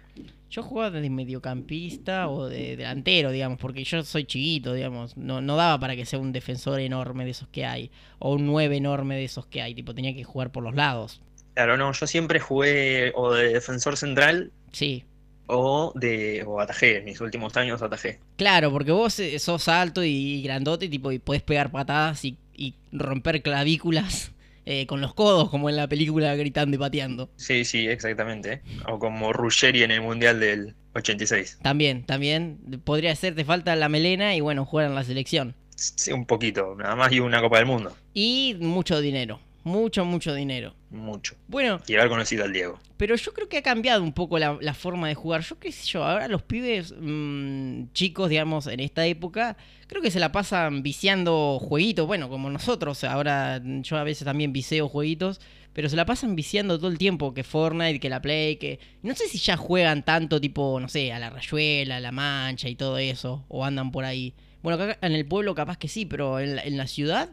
Yo 0.51 0.63
jugaba 0.63 0.91
de 0.91 1.11
mediocampista 1.11 2.29
o 2.29 2.49
de 2.49 2.77
delantero, 2.77 3.31
digamos, 3.31 3.59
porque 3.59 3.85
yo 3.85 4.03
soy 4.03 4.25
chiquito, 4.25 4.73
digamos. 4.73 5.17
No, 5.17 5.43
no 5.43 5.57
daba 5.57 5.79
para 5.79 5.95
que 5.95 6.07
sea 6.07 6.19
un 6.19 6.33
defensor 6.33 6.81
enorme 6.81 7.25
de 7.27 7.33
esos 7.33 7.49
que 7.49 7.67
hay. 7.67 7.91
O 8.19 8.35
un 8.35 8.47
9 8.47 8.77
enorme 8.79 9.17
de 9.17 9.25
esos 9.25 9.47
que 9.47 9.61
hay. 9.61 9.75
Tipo, 9.75 9.95
tenía 9.95 10.15
que 10.15 10.25
jugar 10.25 10.51
por 10.51 10.63
los 10.63 10.75
lados. 10.75 11.21
Claro, 11.53 11.77
no, 11.77 11.93
yo 11.93 12.07
siempre 12.07 12.41
jugué 12.41 13.13
o 13.15 13.35
de 13.35 13.53
defensor 13.53 13.97
central 13.97 14.53
Sí. 14.73 15.05
O 15.49 15.93
de 15.95 16.45
o 16.47 16.61
atajé. 16.61 16.99
En 16.99 17.05
mis 17.05 17.21
últimos 17.21 17.57
años 17.57 17.83
atajé. 17.83 18.21
Claro, 18.37 18.71
porque 18.71 18.93
vos 18.93 19.19
eh, 19.19 19.39
sos 19.39 19.67
alto 19.69 20.05
y 20.05 20.43
grandote, 20.43 20.89
tipo, 20.89 21.11
y 21.11 21.19
podés 21.19 21.43
pegar 21.43 21.71
patadas 21.73 22.25
y, 22.25 22.39
y 22.55 22.75
romper 22.93 23.43
clavículas 23.43 24.33
eh, 24.67 24.87
con 24.87 25.01
los 25.01 25.15
codos, 25.15 25.51
como 25.51 25.69
en 25.69 25.77
la 25.77 25.89
película 25.89 26.35
gritando 26.37 26.77
y 26.77 26.79
pateando. 26.79 27.31
Sí, 27.37 27.65
sí, 27.65 27.89
exactamente. 27.89 28.63
O 28.87 28.99
como 28.99 29.33
Ruggeri 29.33 29.83
en 29.83 29.91
el 29.91 30.03
Mundial 30.03 30.39
del 30.39 30.75
86. 30.95 31.59
También, 31.63 32.05
también. 32.05 32.59
Podría 32.85 33.15
ser, 33.17 33.35
te 33.35 33.45
falta 33.45 33.75
la 33.77 33.89
melena 33.89 34.37
y 34.37 34.41
bueno, 34.41 34.65
jugar 34.65 34.87
en 34.87 34.95
la 34.95 35.05
selección. 35.05 35.55
Sí, 35.75 36.13
un 36.13 36.27
poquito, 36.27 36.75
nada 36.77 36.97
más 36.97 37.13
y 37.13 37.21
una 37.21 37.41
Copa 37.41 37.59
del 37.59 37.67
Mundo. 37.67 37.97
Y 38.13 38.57
mucho 38.59 39.01
dinero. 39.01 39.41
Mucho, 39.69 40.05
mucho 40.07 40.35
dinero. 40.35 40.75
Mucho. 40.91 41.35
Bueno, 41.47 41.81
Y 41.87 41.95
haber 41.95 42.09
conocido 42.09 42.45
al 42.45 42.55
Diego. 42.55 42.79
Pero 42.97 43.15
yo 43.17 43.35
creo 43.35 43.51
que 43.51 43.59
ha 43.59 43.63
cambiado 43.63 44.03
un 44.03 44.15
poco 44.15 44.39
la, 44.39 44.57
la 44.63 44.73
forma 44.73 45.09
de 45.09 45.15
jugar. 45.15 45.43
Yo 45.43 45.59
qué 45.59 45.71
sé 45.71 45.87
yo, 45.87 46.05
ahora 46.05 46.27
los 46.27 46.43
pibes 46.43 46.95
mm, 46.99 47.93
chicos, 47.93 48.31
digamos, 48.31 48.67
en 48.67 48.81
esta 48.81 49.05
época, 49.07 49.59
creo 49.87 50.01
que 50.01 50.11
se 50.11 50.21
la 50.21 50.33
pasan 50.33 50.83
viciando 50.83 51.59
jueguitos. 51.61 52.07
Bueno, 52.07 52.31
como 52.31 52.49
nosotros, 52.49 53.05
ahora 53.05 53.61
yo 53.83 53.99
a 53.99 54.05
veces 54.05 54.25
también 54.25 54.55
viseo 54.55 54.89
jueguitos, 54.89 55.39
pero 55.75 55.91
se 55.91 55.97
la 55.97 56.07
pasan 56.07 56.35
viciando 56.35 56.79
todo 56.79 56.91
el 56.91 56.97
tiempo, 56.97 57.35
que 57.35 57.45
Fortnite, 57.45 58.01
que 58.01 58.09
la 58.09 58.23
Play, 58.23 58.57
que... 58.57 58.81
No 59.03 59.15
sé 59.15 59.29
si 59.29 59.37
ya 59.37 59.59
juegan 59.59 60.03
tanto 60.03 60.41
tipo, 60.41 60.81
no 60.81 60.89
sé, 60.89 61.13
a 61.13 61.19
la 61.19 61.29
Rayuela, 61.29 61.97
a 61.97 62.01
la 62.01 62.11
Mancha 62.11 62.71
y 62.71 62.75
todo 62.75 62.97
eso, 62.97 63.45
o 63.49 63.67
andan 63.67 63.93
por 63.93 64.07
ahí. 64.07 64.35
Bueno, 64.63 64.83
acá 64.83 64.99
en 65.03 65.13
el 65.13 65.27
pueblo 65.27 65.55
capaz 65.55 65.77
que 65.77 65.89
sí, 65.89 66.07
pero 66.07 66.41
en 66.41 66.57
la, 66.57 66.63
en 66.63 66.79
la 66.79 66.87
ciudad 66.87 67.29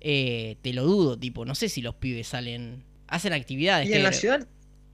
eh, 0.00 0.56
te 0.62 0.72
lo 0.72 0.84
dudo, 0.84 1.18
tipo, 1.18 1.44
no 1.44 1.54
sé 1.54 1.68
si 1.68 1.82
los 1.82 1.94
pibes 1.94 2.28
salen... 2.28 2.84
Hacen 3.06 3.32
actividades. 3.32 3.88
Y 3.88 3.94
en 3.94 4.02
la 4.02 4.12
ciudad 4.12 4.46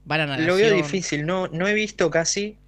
Van 0.05 0.21
a 0.21 0.39
lo 0.39 0.57
veo 0.57 0.75
difícil. 0.75 1.25
No, 1.25 1.49
no 1.49 1.67
he 1.67 1.75
visto 1.75 2.11
casi 2.11 2.59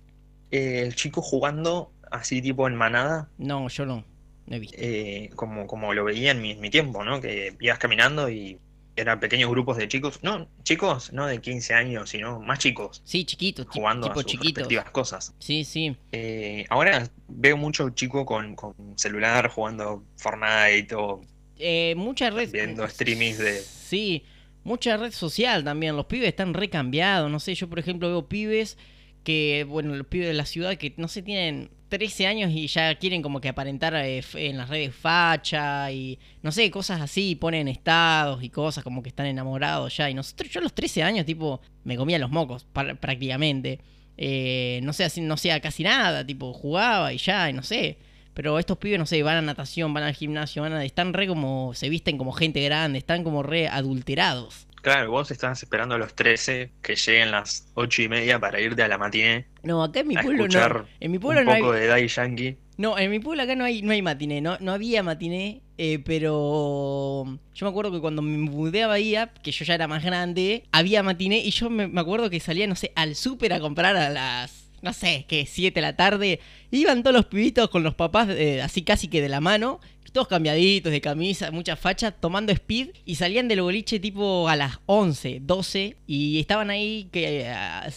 eh, 0.51 0.83
el 0.87 0.95
chico 0.95 1.21
jugando 1.21 1.93
así 2.11 2.41
tipo 2.41 2.67
en 2.67 2.75
manada. 2.75 3.29
No, 3.39 3.69
yo 3.69 3.85
no. 3.85 4.05
No 4.47 4.57
he 4.57 4.61
visto. 4.61 4.77
eh, 4.81 5.31
como, 5.35 5.67
como 5.67 5.93
lo 5.93 6.05
veía 6.05 6.31
en 6.31 6.41
mi, 6.41 6.71
tiempo, 6.71 7.05
¿no? 7.05 7.21
Que 7.21 7.55
ibas 7.61 7.79
caminando 7.79 8.31
y 8.31 8.59
eran 8.95 9.21
pequeños 9.21 9.51
grupos 9.51 9.77
de 9.77 9.89
chicos. 9.89 10.21
No, 10.23 10.49
chicos, 10.63 11.13
no 11.13 11.27
de 11.27 11.41
15 11.41 11.75
años, 11.75 12.09
sino 12.11 12.41
más 12.41 12.61
chicos. 12.61 13.03
sí, 13.05 13.25
chiquitos, 13.25 13.67
Jugando 13.69 14.07
tipo 14.07 14.21
a 14.21 14.23
sus 14.23 14.33
chiquitos. 14.33 14.63
respectivas 14.63 14.91
cosas. 14.91 15.35
Sí, 15.39 15.65
sí. 15.65 15.97
Eh, 16.13 16.65
ahora 16.71 17.11
veo 17.29 17.57
mucho 17.59 17.91
chico 17.91 18.25
con, 18.25 18.55
con 18.55 18.75
celular 18.97 19.51
jugando 19.51 20.05
Fortnite 20.17 20.95
o 20.95 21.21
Eh, 21.59 21.95
mucha 21.97 22.31
red. 22.31 22.51
viendo 22.51 22.87
streamings 22.89 23.39
de... 23.39 23.61
Sí, 23.61 24.25
mucha 24.65 24.97
red 24.97 25.13
social 25.13 25.65
también. 25.65 25.97
Los 25.97 26.07
pibes 26.07 26.29
están 26.29 26.55
recambiados. 26.55 27.31
No 27.31 27.41
sé, 27.41 27.55
yo 27.55 27.69
por 27.69 27.79
ejemplo 27.79 28.09
veo 28.09 28.29
pibes 28.29 28.77
que, 29.25 29.67
bueno, 29.69 29.95
los 29.95 30.07
pibes 30.07 30.29
de 30.29 30.35
la 30.35 30.47
ciudad 30.47 30.77
que 30.77 30.95
no 30.97 31.09
sé, 31.09 31.23
tienen 31.23 31.71
13 31.89 32.27
años 32.27 32.53
y 32.53 32.67
ya 32.67 32.95
quieren 32.97 33.23
como 33.23 33.41
que 33.41 33.49
aparentar 33.49 33.95
eh, 33.97 34.23
en 34.35 34.57
las 34.57 34.69
redes 34.69 34.95
facha 34.95 35.91
y 35.91 36.19
no 36.43 36.53
sé, 36.53 36.71
cosas 36.71 37.01
así, 37.01 37.35
ponen 37.37 37.69
estados 37.69 38.43
y 38.43 38.51
cosas 38.51 38.83
como 38.85 39.03
que 39.03 39.09
están 39.09 39.27
enamorados 39.27 39.97
ya. 39.97 40.11
Y 40.11 40.15
nosotros, 40.15 40.51
yo 40.51 40.61
a 40.61 40.63
los 40.63 40.75
13 40.75 41.03
años, 41.03 41.27
tipo, 41.27 41.61
me 41.85 41.97
comía 41.97 42.19
los 42.19 42.31
mocos 42.31 42.67
prácticamente. 42.73 43.81
Eh, 44.17 44.81
no 44.83 44.93
sé, 44.93 45.09
no 45.21 45.35
hacía 45.35 45.61
casi 45.61 45.83
nada, 45.83 46.27
tipo, 46.27 46.53
jugaba 46.53 47.13
y 47.13 47.19
ya, 47.19 47.51
y 47.51 47.53
no 47.53 47.63
sé. 47.63 47.99
Pero 48.37 48.59
estos 48.59 48.77
pibes, 48.77 48.99
no 48.99 49.07
sé, 49.07 49.23
van 49.23 49.39
a 49.39 49.41
natación, 49.41 49.95
van 49.95 50.05
al 50.05 50.13
gimnasio, 50.13 50.61
van 50.61 50.75
a, 50.75 50.85
están 50.85 51.15
re 51.15 51.27
como, 51.27 51.73
se 51.73 51.89
visten 51.89 52.19
como 52.19 52.33
gente 52.33 52.63
grande, 52.63 52.99
están 52.99 53.25
como 53.25 53.43
re 53.43 53.67
adulterados. 53.67 54.67
Claro, 54.83 55.11
vos 55.11 55.31
estás 55.31 55.63
esperando 55.63 55.95
a 55.95 55.99
los 55.99 56.15
13 56.15 56.71
que 56.83 56.97
lleguen 56.97 57.31
las 57.31 57.67
8 57.75 58.03
y 58.03 58.09
media 58.11 58.39
para 58.39 58.61
irte 58.61 58.83
a 58.83 58.89
la 58.89 58.99
matiné 58.99 59.47
No, 59.63 59.83
acá 59.83 60.01
en 60.01 60.09
mi 60.09 60.17
pueblo 60.19 60.47
no. 60.47 60.87
En 61.01 61.11
mi 61.11 61.19
pueblo 61.19 61.41
un 61.41 61.47
no 61.47 61.53
hay, 61.53 61.63
poco 61.63 61.73
de 61.73 61.87
Daddy 61.87 62.09
Yankee. 62.09 62.59
No, 62.77 62.99
en 62.99 63.11
mi 63.11 63.21
pueblo 63.21 63.43
acá 63.43 63.57
no 63.57 63.65
hay, 63.65 63.81
no 63.81 63.93
hay 63.93 64.03
matiné, 64.03 64.43
no, 64.43 64.59
no 64.61 64.73
había 64.73 65.03
matiné, 65.03 65.63
eh, 65.79 66.01
pero 66.05 67.25
yo 67.55 67.67
me 67.67 67.71
acuerdo 67.71 67.91
que 67.91 68.01
cuando 68.01 68.21
me 68.21 68.37
mudé 68.37 68.83
a 68.83 68.87
Bahía, 68.87 69.33
que 69.43 69.51
yo 69.51 69.65
ya 69.65 69.75
era 69.75 69.89
más 69.89 70.05
grande, 70.05 70.65
había 70.73 71.03
matiné 71.03 71.39
y 71.39 71.53
yo 71.53 71.71
me, 71.71 71.89
me 71.89 72.03
acuerdo 72.03 72.29
que 72.29 72.39
salía, 72.39 72.67
no 72.67 72.77
sé, 72.77 72.93
al 72.97 73.15
súper 73.15 73.55
a 73.55 73.61
comprar 73.61 73.97
a 73.97 74.11
las, 74.11 74.66
no 74.87 74.93
sé, 74.93 75.25
que 75.27 75.47
7 75.47 75.75
de 75.75 75.83
la 75.83 75.97
tarde, 75.97 76.39
iban 76.71 77.03
todos 77.03 77.17
los 77.17 77.27
pibitos 77.27 77.69
con 77.71 77.83
los 77.83 77.97
papás 77.97 78.29
eh, 78.31 78.63
así 78.63 78.83
casi 78.83 79.09
que 79.09 79.21
de 79.21 79.29
la 79.29 79.41
mano, 79.41 79.81
todos 80.13 80.29
cambiaditos 80.29 80.93
de 80.93 81.01
camisa, 81.01 81.51
mucha 81.51 81.75
facha, 81.75 82.13
tomando 82.13 82.53
speed 82.53 82.91
y 83.05 83.17
salían 83.17 83.49
del 83.49 83.63
boliche 83.63 83.99
tipo 83.99 84.49
a 84.49 84.55
las 84.55 84.79
11, 84.87 85.41
12 85.43 85.97
y 86.07 86.39
estaban 86.39 86.71
ahí 86.71 87.09
que 87.11 87.41
eh, 87.41 87.55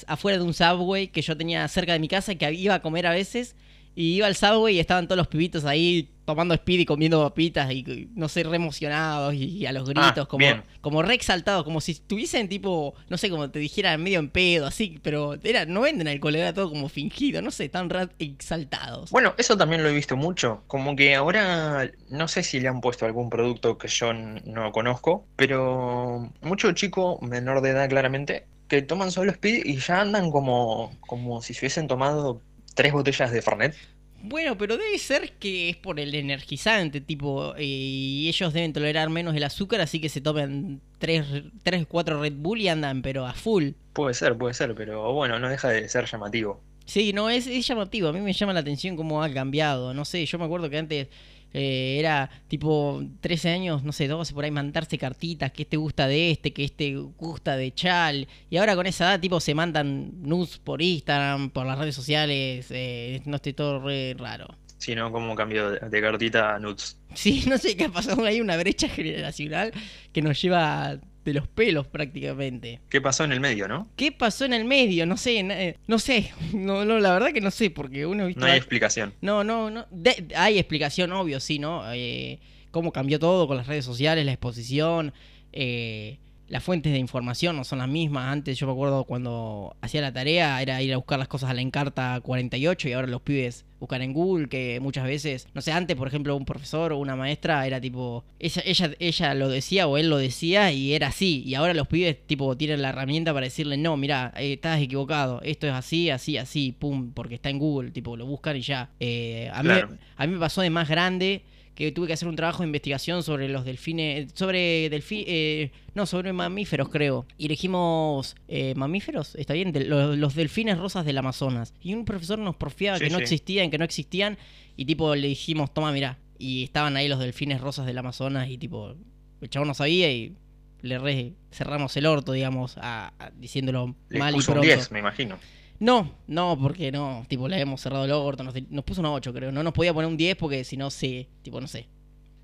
afuera 0.08 0.39
de 0.39 0.43
un 0.43 0.55
subway 0.55 1.10
que 1.10 1.22
yo 1.22 1.38
tenía 1.38 1.67
cerca 1.67 1.93
de 1.93 2.00
mi 2.00 2.08
casa 2.08 2.34
que 2.34 2.51
iba 2.53 2.74
a 2.74 2.81
comer 2.81 3.05
a 3.05 3.12
veces 3.12 3.55
y 3.96 4.15
iba 4.15 4.27
al 4.27 4.36
subway 4.36 4.75
y 4.75 4.79
estaban 4.79 5.08
todos 5.08 5.17
los 5.17 5.27
pibitos 5.27 5.65
ahí 5.65 6.10
tomando 6.25 6.53
speed 6.53 6.81
y 6.81 6.86
comiendo 6.86 7.24
papitas 7.27 7.72
y 7.72 8.08
no 8.15 8.29
sé, 8.29 8.43
re 8.43 8.55
emocionados 8.58 9.34
y, 9.34 9.46
y 9.46 9.65
a 9.65 9.72
los 9.72 9.89
gritos, 9.89 10.25
Ah, 10.25 10.25
como, 10.27 10.38
bien. 10.46 10.63
como 10.79 11.01
re 11.01 11.15
exaltados, 11.15 11.63
como 11.63 11.81
si 11.81 11.93
estuviesen 11.93 12.48
tipo, 12.48 12.93
no 13.10 13.17
sé, 13.17 13.31
como 13.31 13.50
te 13.50 13.58
dijera 13.58 13.98
medio 13.98 14.19
en 14.19 14.29
pedo, 14.29 14.67
así, 14.67 15.00
pero 15.01 15.34
era, 15.43 15.65
no 15.65 15.81
venden 15.81 16.08
alcohol, 16.08 16.36
era 16.36 16.53
todo 16.53 16.69
como 16.69 16.88
fingido, 16.88 17.41
no 17.41 17.50
sé, 17.50 17.67
tan 17.69 17.89
re 17.89 18.10
exaltados. 18.19 19.10
Bueno, 19.10 19.34
eso 19.39 19.58
también 19.58 19.81
lo 19.84 19.89
he 19.89 19.93
visto 19.93 20.15
mucho. 20.17 20.63
Como 20.67 20.96
que 20.96 21.15
ahora 21.15 21.91
no 22.10 22.27
sé 22.27 22.43
si 22.43 22.60
le 22.60 22.67
han 22.67 22.81
puesto 22.81 23.05
algún 23.05 23.29
producto 23.31 23.77
que 23.79 23.88
yo 23.88 24.13
no 24.13 24.72
conozco, 24.72 25.25
pero 25.36 26.31
mucho 26.41 26.72
chico 26.74 27.19
menor 27.22 27.62
de 27.62 27.72
edad 27.72 27.89
claramente 27.89 28.46
que 28.67 28.84
toman 28.84 29.12
solo 29.12 29.31
speed 29.31 29.65
y 29.65 29.77
ya 29.77 30.01
andan 30.01 30.29
como, 30.29 30.91
como 31.01 31.41
si 31.41 31.53
se 31.55 31.62
hubiesen 31.62 31.88
tomado 31.88 32.43
tres 32.73 32.93
botellas 32.93 33.31
de 33.31 33.41
Fernet. 33.41 33.75
Bueno, 34.21 34.57
pero 34.57 34.77
debe 34.77 34.97
ser 34.97 35.31
que 35.33 35.69
es 35.69 35.77
por 35.77 35.99
el 35.99 36.13
energizante, 36.13 36.99
tipo, 36.99 37.55
eh, 37.55 37.63
y 37.63 38.27
ellos 38.27 38.51
deben 38.51 38.73
tolerar 38.73 39.09
menos 39.09 39.33
el 39.35 39.43
azúcar, 39.43 39.79
así 39.79 40.01
que 40.01 40.09
se 40.09 40.19
tomen 40.19 40.81
3, 40.97 41.25
3 41.63 41.85
4 41.88 42.21
Red 42.21 42.33
Bull 42.33 42.59
y 42.59 42.67
andan, 42.67 43.01
pero 43.01 43.25
a 43.25 43.33
full. 43.33 43.69
Puede 43.93 44.13
ser, 44.13 44.38
puede 44.38 44.53
ser, 44.53 44.75
pero 44.75 45.13
bueno, 45.13 45.39
no 45.39 45.47
deja 45.47 45.69
de 45.69 45.88
ser 45.88 46.05
llamativo. 46.05 46.61
Sí, 46.85 47.13
no, 47.13 47.29
es, 47.29 47.47
es 47.47 47.65
llamativo. 47.65 48.09
A 48.09 48.13
mí 48.13 48.19
me 48.19 48.33
llama 48.33 48.51
la 48.51 48.59
atención 48.61 48.95
cómo 48.95 49.23
ha 49.23 49.31
cambiado. 49.31 49.93
No 49.93 50.05
sé, 50.05 50.25
yo 50.25 50.38
me 50.38 50.45
acuerdo 50.45 50.69
que 50.69 50.77
antes 50.79 51.07
eh, 51.53 51.98
era 52.00 52.29
tipo 52.48 53.03
13 53.22 53.50
años, 53.50 53.84
no 53.84 53.91
sé, 53.91 54.08
12 54.08 54.34
por 54.34 54.44
ahí 54.44 54.51
mandarse 54.51 54.98
cartitas, 54.98 55.51
que 55.51 55.63
este 55.63 55.77
gusta 55.77 56.08
de 56.08 56.32
este, 56.32 56.53
que 56.53 56.63
este 56.63 56.96
gusta 56.96 57.56
de 57.56 57.74
Chal. 57.74 58.27
Y 58.50 58.58
ahora 58.58 58.75
con 58.75 58.86
esa 58.86 59.06
edad, 59.06 59.20
tipo, 59.20 59.39
se 59.39 59.56
mandan 59.56 60.12
nudes 60.22 60.58
por 60.58 60.82
Instagram, 60.82 61.50
por 61.50 61.65
las 61.65 61.77
redes 61.77 61.96
sociales. 61.96 62.68
eh, 62.70 63.22
no 63.25 63.38
estoy 63.38 63.53
todo 63.53 63.79
re 63.79 64.15
raro. 64.18 64.48
Sino 64.77 65.12
como 65.12 65.36
cambio 65.36 65.72
de, 65.72 65.89
de 65.89 66.01
cartita 66.01 66.56
a 66.56 66.60
nudes. 66.60 66.98
Sí, 67.13 67.44
no 67.50 67.58
sé 67.58 67.75
qué 67.75 67.86
ha 67.86 67.89
pasado. 67.89 68.24
Hay 68.25 68.41
una 68.41 68.58
brecha 68.58 68.88
generacional 68.88 69.72
que 70.13 70.22
nos 70.22 70.41
lleva 70.41 71.00
de 71.25 71.33
los 71.33 71.47
pelos 71.47 71.85
prácticamente. 71.88 72.79
¿Qué 72.89 73.01
pasó 73.01 73.23
en 73.23 73.31
el 73.33 73.39
medio, 73.39 73.67
no? 73.67 73.88
¿Qué 73.95 74.11
pasó 74.11 74.45
en 74.45 74.53
el 74.53 74.65
medio? 74.65 75.05
No 75.05 75.17
sé, 75.17 75.39
eh, 75.39 75.77
no 75.88 75.99
sé. 75.99 76.31
No, 76.53 76.85
no, 76.85 76.99
la 76.99 77.13
verdad 77.13 77.31
que 77.33 77.41
no 77.41 77.51
sé, 77.51 77.69
porque 77.69 78.05
uno 78.05 78.25
¿viste? 78.27 78.39
No 78.39 78.47
hay 78.47 78.57
explicación. 78.57 79.13
No, 79.21 79.43
no, 79.43 79.69
no. 79.69 79.85
De- 79.91 80.27
hay 80.35 80.57
explicación, 80.57 81.11
obvio, 81.11 81.39
sí, 81.39 81.59
¿no? 81.59 81.83
Eh, 81.93 82.39
cómo 82.71 82.91
cambió 82.91 83.19
todo 83.19 83.47
con 83.47 83.57
las 83.57 83.67
redes 83.67 83.85
sociales, 83.85 84.25
la 84.25 84.31
exposición, 84.31 85.13
eh, 85.53 86.19
las 86.50 86.63
fuentes 86.63 86.91
de 86.91 86.98
información 86.98 87.56
no 87.56 87.63
son 87.63 87.79
las 87.79 87.88
mismas. 87.88 88.32
Antes 88.32 88.58
yo 88.58 88.65
me 88.65 88.74
acuerdo 88.74 89.03
cuando 89.03 89.75
hacía 89.82 90.01
la 90.01 90.12
tarea 90.12 90.62
era 90.62 90.82
ir 90.82 90.94
a 90.94 90.98
buscar 90.98 91.20
las 91.20 91.27
cosas 91.27 91.51
a 91.51 91.53
la 91.53 91.62
Encarta 91.62 92.20
48 92.22 92.89
y 92.89 92.94
ahora 92.94 93.08
los 93.08 93.22
pibes 93.22 93.65
buscan 93.79 94.01
en 94.01 94.13
Google, 94.13 94.50
que 94.50 94.79
muchas 94.82 95.06
veces, 95.06 95.48
no 95.53 95.62
sé, 95.62 95.72
antes 95.72 95.96
por 95.96 96.08
ejemplo 96.08 96.36
un 96.36 96.44
profesor 96.44 96.91
o 96.91 96.98
una 96.98 97.15
maestra 97.15 97.65
era 97.65 97.79
tipo, 97.79 98.25
ella, 98.39 98.62
ella, 98.65 98.91
ella 99.00 99.34
lo 99.36 99.48
decía 99.48 99.88
o 99.88 99.98
él 99.98 100.10
lo 100.10 100.18
decía 100.18 100.72
y 100.72 100.94
era 100.94 101.08
así. 101.08 101.44
Y 101.46 101.53
ahora 101.53 101.74
los 101.74 101.88
pibes 101.88 102.25
tipo 102.25 102.58
tienen 102.58 102.82
la 102.82 102.89
herramienta 102.89 103.32
para 103.32 103.46
decirle, 103.46 103.77
no, 103.77 103.96
mira, 103.96 104.34
eh, 104.36 104.53
estás 104.53 104.82
equivocado, 104.82 105.41
esto 105.44 105.68
es 105.68 105.74
así, 105.74 106.10
así, 106.10 106.38
así, 106.38 106.75
pum, 106.77 107.12
porque 107.13 107.36
está 107.36 107.50
en 107.50 107.60
Google, 107.60 107.91
tipo, 107.91 108.18
lo 108.18 108.25
buscan 108.25 108.58
y 108.58 108.62
ya. 108.62 108.89
Eh, 109.00 109.50
a, 109.53 109.62
mí, 109.62 109.72
a 110.18 110.27
mí 110.27 110.34
me 110.34 110.39
pasó 110.39 110.62
de 110.62 110.72
más 110.72 110.89
grande 110.89 111.44
que 111.79 111.91
tuve 111.93 112.07
que 112.07 112.13
hacer 112.13 112.27
un 112.27 112.36
trabajo 112.36 112.62
de 112.62 112.67
investigación 112.67 113.24
sobre 113.24 113.48
los 113.48 113.63
delfines, 113.63 114.31
sobre 114.36 114.89
delfi, 114.89 115.24
eh, 115.27 115.71
no, 115.95 116.05
sobre 116.05 116.33
mamíferos 116.33 116.89
creo. 116.89 117.25
Y 117.38 117.45
elegimos 117.45 118.36
eh, 118.50 118.74
mamíferos, 118.75 119.33
está 119.36 119.53
bien, 119.53 119.71
De- 119.71 119.86
los, 119.86 120.17
los 120.17 120.36
delfines 120.36 120.77
rosas 120.77 121.05
del 121.05 121.17
Amazonas. 121.17 121.74
Y 121.81 121.93
un 121.93 122.03
profesor 122.03 122.38
nos 122.38 122.57
porfiaba 122.57 122.98
Sí, 122.98 123.05
que 123.05 123.09
no 123.09 123.17
sí. 123.19 123.24
existían, 123.24 123.71
que 123.71 123.77
no 123.77 123.86
existían, 123.86 124.38
y 124.75 124.83
tipo 124.86 125.15
le 125.15 125.29
dijimos, 125.29 125.74
toma, 125.74 125.91
mirá. 125.93 126.19
Y 126.38 126.65
estaban 126.65 126.98
ahí 126.98 127.07
los 127.07 127.19
delfines 127.19 127.62
rosas 127.62 127.86
del 127.86 127.98
Amazonas 127.98 128.50
y 128.50 128.57
tipo, 128.57 128.95
el 129.39 129.50
chabón 129.50 129.69
no 129.69 129.74
sabía 129.74 130.12
y 130.12 130.33
le 130.81 131.00
re 131.00 131.33
cerramos 131.51 131.95
el 131.95 132.05
orto, 132.07 132.33
digamos, 132.33 132.77
a- 132.77 133.13
a- 133.19 133.31
diciéndolo 133.38 133.95
Le 134.09 134.19
mal 134.19 134.33
y 134.33 134.36
puso 134.38 134.51
un 134.51 134.55
pronto. 134.59 134.67
10, 134.75 134.91
me 134.91 135.00
imagino. 135.00 135.39
No, 135.79 136.12
no, 136.27 136.57
porque 136.59 136.91
no, 136.91 137.25
tipo, 137.29 137.48
le 137.48 137.59
hemos 137.59 137.79
cerrado 137.81 138.03
el 138.05 138.12
orto, 138.12 138.43
nos, 138.43 138.53
nos 138.69 138.83
puso 138.83 139.00
un 139.01 139.07
8, 139.07 139.33
creo. 139.33 139.51
No 139.51 139.63
nos 139.63 139.74
podía 139.74 139.93
poner 139.93 140.09
un 140.09 140.17
10 140.17 140.36
porque 140.36 140.63
si 140.63 140.75
no, 140.77 140.89
sí, 140.89 141.27
tipo, 141.41 141.62
no 141.62 141.67
sé. 141.67 141.88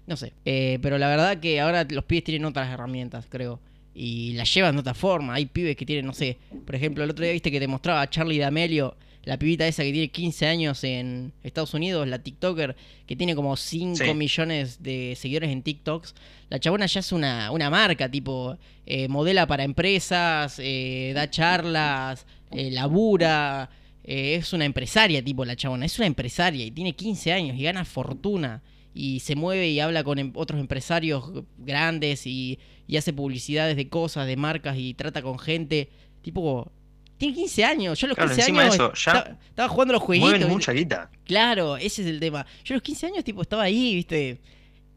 No 0.08 0.16
sé. 0.16 0.34
Eh, 0.46 0.80
pero 0.82 0.98
la 0.98 1.10
verdad 1.10 1.40
que 1.40 1.60
ahora 1.60 1.86
los 1.90 2.06
pibes 2.06 2.24
tienen 2.24 2.46
otras 2.46 2.70
herramientas, 2.72 3.26
creo. 3.28 3.60
Y 3.94 4.34
las 4.34 4.54
llevan 4.54 4.76
de 4.76 4.82
otra 4.82 4.94
forma. 4.94 5.34
Hay 5.34 5.48
pibes 5.48 5.76
que 5.76 5.86
tienen, 5.86 6.06
no 6.06 6.14
sé. 6.14 6.38
Por 6.66 6.76
ejemplo, 6.76 7.04
el 7.04 7.10
otro 7.10 7.24
día 7.24 7.34
viste 7.34 7.52
que 7.52 7.60
te 7.60 7.68
mostraba 7.68 8.02
a 8.02 8.10
Charlie 8.10 8.38
D'Amelio, 8.40 8.96
la 9.24 9.40
pibita 9.40 9.68
esa 9.68 9.84
que 9.84 9.92
tiene 9.92 10.10
15 10.10 10.46
años 10.46 10.84
en 10.84 11.34
Estados 11.44 11.74
Unidos, 11.74 12.08
la 12.08 12.20
TikToker, 12.20 12.76
que 13.08 13.16
tiene 13.16 13.36
como 13.36 13.56
5 13.58 13.96
Sí. 13.96 14.14
millones 14.14 14.84
de 14.84 15.16
seguidores 15.18 15.50
en 15.50 15.64
TikToks. 15.64 16.14
La 16.50 16.60
chabona 16.60 16.86
ya 16.86 17.00
es 17.00 17.12
una, 17.12 17.50
una 17.52 17.70
marca, 17.72 18.10
tipo, 18.12 18.58
eh, 18.86 19.08
modela 19.08 19.48
para 19.48 19.64
empresas, 19.64 20.60
eh, 20.62 21.12
da 21.16 21.28
charlas, 21.30 22.28
eh, 22.52 22.72
labura. 22.72 23.70
eh, 24.04 24.36
es 24.36 24.54
una 24.54 24.66
empresaria, 24.66 25.24
tipo, 25.24 25.46
la 25.46 25.56
chabona. 25.56 25.86
Es 25.86 25.98
una 25.98 26.06
empresaria 26.08 26.66
y 26.66 26.72
tiene 26.72 26.94
15 26.96 27.34
años 27.34 27.58
y 27.58 27.64
gana 27.64 27.86
fortuna. 27.86 28.62
Y 28.94 29.20
se 29.20 29.36
mueve 29.36 29.68
y 29.70 29.80
habla 29.80 30.04
con 30.04 30.20
em- 30.20 30.32
otros 30.36 30.60
empresarios 30.60 31.24
grandes 31.58 32.26
y, 32.28 32.60
y 32.88 32.98
hace 32.98 33.12
publicidades 33.14 33.76
de 33.76 33.90
cosas, 33.90 34.26
de 34.28 34.38
marcas 34.38 34.78
y 34.78 34.94
trata 34.94 35.22
con 35.22 35.38
gente. 35.40 35.90
Tipo, 36.22 36.72
tiene 37.18 37.34
15 37.36 37.66
años. 37.66 38.00
Yo 38.00 38.06
a 38.06 38.10
los 38.10 38.16
Claro, 38.16 38.30
15 38.30 38.42
encima 38.42 38.60
de 38.62 38.66
años 38.68 38.76
eso, 38.76 38.94
ya 38.94 39.12
estaba, 39.20 39.40
estaba 39.50 39.70
jugando 39.70 39.94
los 39.96 40.04
jueguitos. 40.04 40.32
Mueven 40.32 40.50
mucha 40.50 40.72
guita. 40.72 41.10
Claro, 41.26 41.76
ese 41.78 42.04
es 42.04 42.08
el 42.08 42.20
tema. 42.20 42.46
Yo 42.64 42.74
a 42.74 42.78
los 42.78 42.84
15 42.84 43.08
años, 43.08 43.24
tipo, 43.24 43.42
estaba 43.42 43.64
ahí, 43.64 43.96
viste. 43.96 44.40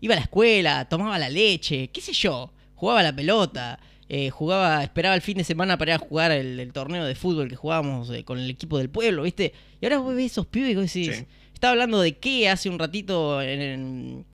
Iba 0.01 0.15
a 0.15 0.17
la 0.19 0.23
escuela, 0.23 0.89
tomaba 0.89 1.19
la 1.19 1.29
leche, 1.29 1.89
qué 1.89 2.01
sé 2.01 2.13
yo. 2.13 2.53
Jugaba 2.77 3.01
a 3.01 3.05
la 3.05 3.17
pelota. 3.17 3.81
Eh, 4.09 4.31
jugaba, 4.31 4.83
esperaba 4.83 5.15
el 5.15 5.21
fin 5.23 5.37
de 5.39 5.45
semana 5.45 5.77
para 5.79 5.93
ir 5.93 5.95
a 5.97 5.99
jugar 5.99 6.33
el, 6.33 6.59
el 6.61 6.73
torneo 6.73 7.05
de 7.05 7.15
fútbol 7.15 7.49
que 7.49 7.57
jugábamos 7.57 8.09
eh, 8.11 8.25
con 8.25 8.39
el 8.39 8.49
equipo 8.49 8.79
del 8.79 8.89
pueblo, 8.91 9.23
¿viste? 9.25 9.53
Y 9.81 9.85
ahora 9.87 9.99
vos 9.99 10.15
ves 10.15 10.33
esos 10.33 10.47
pibes 10.47 10.71
y 10.71 10.75
vos 10.75 10.85
decís, 10.93 11.17
Sí. 11.17 11.25
estaba 11.53 11.73
hablando 11.73 12.01
de 12.01 12.17
qué 12.17 12.49
hace 12.49 12.69
un 12.71 12.79
ratito 12.79 13.43
en, 13.43 13.61
en- 13.61 14.25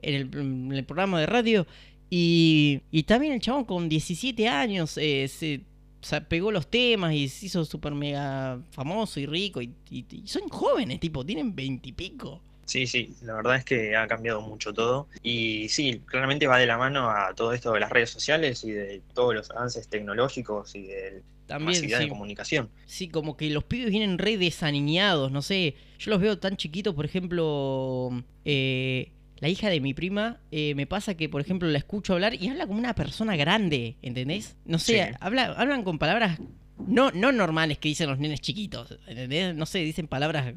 en 0.00 0.14
el, 0.14 0.30
en 0.38 0.72
el 0.72 0.84
programa 0.84 1.18
de 1.20 1.26
radio. 1.26 1.66
Y, 2.10 2.80
y 2.90 3.02
también 3.02 3.34
el 3.34 3.40
chabón 3.40 3.64
con 3.64 3.88
17 3.88 4.48
años 4.48 4.96
eh, 4.96 5.28
se, 5.28 5.60
se 6.00 6.20
pegó 6.22 6.50
los 6.52 6.66
temas 6.68 7.12
y 7.14 7.28
se 7.28 7.46
hizo 7.46 7.64
súper 7.64 7.92
mega 7.94 8.60
famoso 8.70 9.20
y 9.20 9.26
rico. 9.26 9.60
Y, 9.60 9.74
y- 9.90 10.06
y 10.10 10.26
son 10.26 10.48
jóvenes, 10.48 11.00
tipo, 11.00 11.26
tienen 11.26 11.54
20 11.54 11.88
y 11.88 11.92
pico. 11.92 12.40
Sí, 12.68 12.86
sí, 12.86 13.14
la 13.22 13.32
verdad 13.34 13.56
es 13.56 13.64
que 13.64 13.96
ha 13.96 14.06
cambiado 14.06 14.42
mucho 14.42 14.74
todo. 14.74 15.08
Y 15.22 15.68
sí, 15.70 16.02
claramente 16.06 16.46
va 16.46 16.58
de 16.58 16.66
la 16.66 16.76
mano 16.76 17.08
a 17.10 17.32
todo 17.34 17.54
esto 17.54 17.72
de 17.72 17.80
las 17.80 17.90
redes 17.90 18.10
sociales 18.10 18.62
y 18.62 18.70
de 18.72 19.00
todos 19.14 19.34
los 19.34 19.50
avances 19.50 19.88
tecnológicos 19.88 20.74
y 20.74 20.82
de 20.82 21.22
la 21.48 21.54
También, 21.56 21.68
masividad 21.70 21.98
sí. 21.98 22.04
de 22.04 22.10
comunicación. 22.10 22.68
Sí, 22.84 23.08
como 23.08 23.38
que 23.38 23.48
los 23.48 23.64
pibes 23.64 23.88
vienen 23.90 24.18
re 24.18 24.36
desaniñados, 24.36 25.32
no 25.32 25.40
sé. 25.40 25.76
Yo 25.98 26.10
los 26.10 26.20
veo 26.20 26.38
tan 26.38 26.58
chiquitos, 26.58 26.94
por 26.94 27.06
ejemplo, 27.06 28.10
eh, 28.44 29.12
la 29.38 29.48
hija 29.48 29.70
de 29.70 29.80
mi 29.80 29.94
prima, 29.94 30.38
eh, 30.50 30.74
me 30.74 30.86
pasa 30.86 31.14
que, 31.16 31.30
por 31.30 31.40
ejemplo, 31.40 31.68
la 31.70 31.78
escucho 31.78 32.12
hablar 32.12 32.34
y 32.34 32.48
habla 32.48 32.66
como 32.66 32.78
una 32.78 32.94
persona 32.94 33.34
grande, 33.36 33.96
¿entendés? 34.02 34.56
No 34.66 34.78
sé, 34.78 35.06
Sí. 35.06 35.14
habla, 35.20 35.54
hablan 35.56 35.84
con 35.84 35.98
palabras 35.98 36.38
no, 36.86 37.10
no 37.10 37.32
normales 37.32 37.78
que 37.78 37.88
dicen 37.88 38.08
los 38.08 38.18
nenes 38.18 38.40
chiquitos, 38.40 38.96
¿entendés? 39.06 39.54
No 39.54 39.66
sé, 39.66 39.80
dicen 39.80 40.06
palabras 40.06 40.54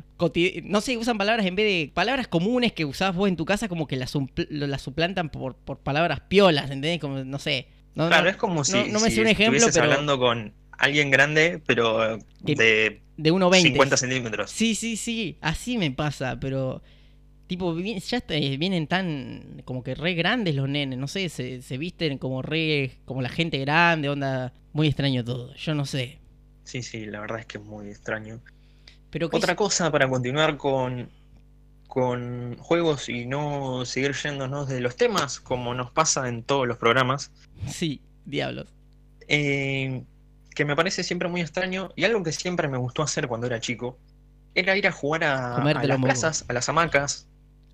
no 0.64 0.82
sé, 0.82 0.98
usan 0.98 1.18
palabras 1.18 1.46
en 1.46 1.56
vez 1.56 1.66
de 1.66 1.92
palabras 1.94 2.28
comunes 2.28 2.74
que 2.74 2.86
usabas 2.86 3.16
vos 3.16 3.28
en 3.28 3.36
tu 3.36 3.46
casa, 3.46 3.68
como 3.68 3.88
que 3.88 3.96
las, 3.96 4.14
supl- 4.16 4.48
las 4.50 4.82
suplantan 4.82 5.30
por, 5.30 5.56
por 5.56 5.80
palabras 5.80 6.22
piolas, 6.28 6.66
¿entendés? 6.66 7.00
Como, 7.00 7.24
no 7.24 7.40
sé. 7.40 7.68
No, 7.96 8.08
Claro, 8.08 8.24
no, 8.26 8.30
es 8.30 8.38
como 8.38 8.64
si, 8.64 8.74
no 8.90 9.00
me 9.00 9.10
si 9.10 9.16
sé 9.16 9.22
un 9.22 9.28
ejemplo, 9.28 9.66
pero- 9.74 9.84
hablando 9.84 10.18
con 10.20 10.54
alguien 10.78 11.12
grande, 11.12 11.62
pero 11.66 12.20
Que- 12.46 12.56
de 12.56 13.02
de 13.18 13.32
1.20. 13.32 13.62
50 13.62 13.98
centímetros. 13.98 14.50
Sí, 14.50 14.74
sí, 14.74 14.96
sí, 14.98 15.38
así 15.42 15.78
me 15.78 15.92
pasa, 15.92 16.40
pero 16.40 16.82
tipo, 17.48 17.78
ya 17.78 18.24
vienen 18.58 18.88
tan 18.88 19.62
como 19.66 19.84
que 19.84 19.94
re 19.94 20.14
grandes 20.16 20.56
los 20.56 20.68
nenes, 20.70 20.98
no 20.98 21.08
sé, 21.08 21.28
se, 21.30 21.62
se 21.62 21.78
visten 21.78 22.18
como 22.18 22.42
re, 22.42 22.94
como 23.06 23.22
la 23.22 23.30
gente 23.30 23.58
grande, 23.60 24.08
onda, 24.10 24.54
muy 24.74 24.88
extraño 24.88 25.24
todo, 25.24 25.54
yo 25.56 25.74
no 25.76 25.86
sé. 25.86 26.20
Sí, 26.64 26.82
sí, 26.84 27.06
la 27.06 27.20
verdad 27.22 27.40
es 27.40 27.46
que 27.46 27.58
es 27.58 27.64
muy 27.64 27.90
extraño. 27.90 28.40
Pero 29.10 29.30
¿qué 29.30 29.38
Otra 29.38 29.52
es- 29.54 29.58
cosa 29.58 29.92
para 29.92 30.08
continuar 30.10 30.58
con, 30.58 31.10
con 31.88 32.56
juegos 32.58 33.10
y 33.10 33.26
no 33.26 33.86
seguir 33.86 34.14
yéndonos 34.14 34.68
de 34.70 34.80
los 34.80 34.96
temas, 34.96 35.40
como 35.40 35.74
nos 35.74 35.92
pasa 35.92 36.30
en 36.30 36.44
todos 36.44 36.68
los 36.68 36.78
programas, 36.78 37.32
Sí, 37.68 38.02
diablos. 38.26 38.68
eh, 39.28 40.04
que 40.56 40.66
me 40.66 40.76
parece 40.76 41.04
siempre 41.04 41.28
muy 41.30 41.42
extraño 41.42 41.90
y 41.96 42.04
algo 42.04 42.24
que 42.24 42.32
siempre 42.32 42.68
me 42.68 42.78
gustó 42.78 43.04
hacer 43.04 43.28
cuando 43.28 43.48
era 43.48 43.60
chico, 43.60 43.98
era 44.56 44.76
ir 44.78 44.88
a 44.88 44.92
jugar 44.92 45.24
a, 45.24 45.64
las 45.84 46.00
plazas, 46.02 46.46
a 46.48 46.54
las 46.54 46.68
hamacas, 46.70 47.28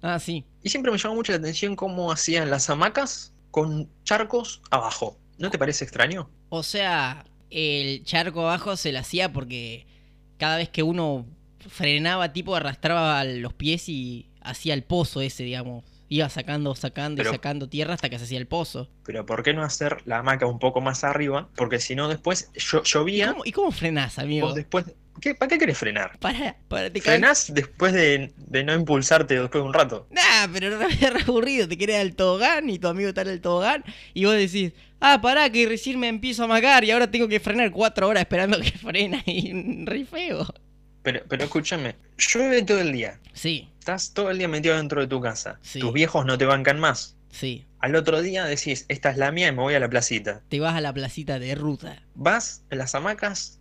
Ah, 0.03 0.19
sí. 0.19 0.45
y 0.61 0.69
siempre 0.69 0.91
me 0.91 0.97
llamó 0.99 1.15
mucho 1.15 1.31
la 1.31 1.39
atención 1.39 1.75
cómo 1.75 2.11
hacían 2.11 2.49
las 2.51 2.69
hamacas 2.69 3.33
con 3.51 3.89
charcos 4.03 4.61
abajo. 4.69 5.17
¿No 5.39 5.49
te 5.49 5.57
parece 5.57 5.83
extraño? 5.85 6.29
O 6.49 6.63
sea, 6.63 7.25
el 7.49 8.03
charco 8.03 8.41
abajo 8.41 8.75
se 8.77 8.91
le 8.91 8.99
hacía 8.99 9.31
porque 9.33 9.85
cada 10.37 10.57
vez 10.57 10.69
que 10.69 10.83
uno 10.83 11.25
frenaba, 11.67 12.31
tipo, 12.33 12.55
arrastraba 12.55 13.23
los 13.23 13.53
pies 13.53 13.89
y 13.89 14.29
hacía 14.41 14.73
el 14.73 14.83
pozo 14.83 15.21
ese, 15.21 15.43
digamos. 15.43 15.83
Iba 16.09 16.29
sacando, 16.29 16.73
sacando 16.73 17.17
Pero- 17.17 17.31
y 17.31 17.33
sacando 17.33 17.67
tierra 17.67 17.93
hasta 17.95 18.09
que 18.09 18.17
se 18.17 18.23
hacía 18.23 18.37
el 18.37 18.47
pozo. 18.47 18.89
Pero 19.03 19.25
¿por 19.25 19.43
qué 19.43 19.53
no 19.53 19.63
hacer 19.63 19.97
la 20.05 20.19
hamaca 20.19 20.45
un 20.45 20.57
poco 20.59 20.79
más 20.79 21.03
arriba? 21.03 21.49
Porque 21.57 21.79
si 21.79 21.95
no 21.95 22.07
después 22.07 22.49
llo- 22.53 22.81
¿Y 22.85 22.87
llovía, 22.89 23.31
cómo, 23.31 23.43
y 23.45 23.51
cómo 23.51 23.71
frenás, 23.71 24.17
amigo? 24.17 24.47
vos 24.47 24.55
después... 24.55 24.85
¿Qué, 25.21 25.35
¿Para 25.35 25.49
qué 25.49 25.57
querés 25.57 25.77
frenar? 25.77 26.17
Para, 26.19 26.57
para, 26.67 26.91
te 26.91 26.99
caes- 26.99 27.03
Frenás 27.19 27.53
después 27.53 27.93
de, 27.93 28.33
de 28.37 28.63
no 28.63 28.73
impulsarte 28.73 29.39
después 29.39 29.63
de 29.63 29.67
un 29.67 29.73
rato. 29.73 30.07
Nah, 30.11 30.47
pero 30.53 30.77
re, 30.77 30.87
re 31.09 31.21
aburrido, 31.21 31.67
te 31.67 31.77
querés 31.77 31.99
al 32.01 32.15
tobogán 32.15 32.69
y 32.69 32.79
tu 32.79 32.87
amigo 32.87 33.09
está 33.09 33.21
en 33.21 33.29
el 33.29 33.41
tobogán 33.41 33.83
y 34.13 34.25
vos 34.25 34.35
decís, 34.35 34.73
ah, 34.99 35.19
pará, 35.21 35.49
que 35.51 35.67
recién 35.67 35.99
me 35.99 36.07
empiezo 36.07 36.43
a 36.43 36.47
magar 36.47 36.83
y 36.83 36.91
ahora 36.91 37.09
tengo 37.09 37.27
que 37.27 37.39
frenar 37.39 37.71
cuatro 37.71 38.07
horas 38.07 38.21
esperando 38.21 38.59
que 38.59 38.71
frena 38.77 39.23
y 39.25 39.83
re 39.85 40.05
feo. 40.05 40.45
Pero, 41.03 41.21
pero 41.29 41.43
escúchame, 41.45 41.95
llueve 42.17 42.63
todo 42.63 42.79
el 42.81 42.91
día. 42.91 43.19
Sí, 43.33 43.69
Estás 43.79 44.13
todo 44.13 44.29
el 44.31 44.37
día 44.37 44.49
metido 44.49 44.75
dentro 44.75 44.99
de 44.99 45.07
tu 45.07 45.21
casa. 45.21 45.59
Sí. 45.61 45.79
Tus 45.79 45.93
viejos 45.93 46.25
no 46.25 46.37
te 46.37 46.45
bancan 46.45 46.79
más. 46.79 47.15
sí. 47.31 47.63
Al 47.79 47.95
otro 47.95 48.21
día 48.23 48.43
decís, 48.43 48.85
esta 48.89 49.11
es 49.11 49.17
la 49.17 49.31
mía 49.31 49.49
y 49.49 49.51
me 49.51 49.61
voy 49.61 49.75
a 49.75 49.79
la 49.79 49.87
placita. 49.87 50.41
Te 50.49 50.59
vas 50.59 50.75
a 50.75 50.81
la 50.81 50.91
placita 50.93 51.37
de 51.37 51.53
ruta. 51.53 52.01
Vas 52.15 52.63
en 52.71 52.79
las 52.79 52.95
hamacas, 52.95 53.59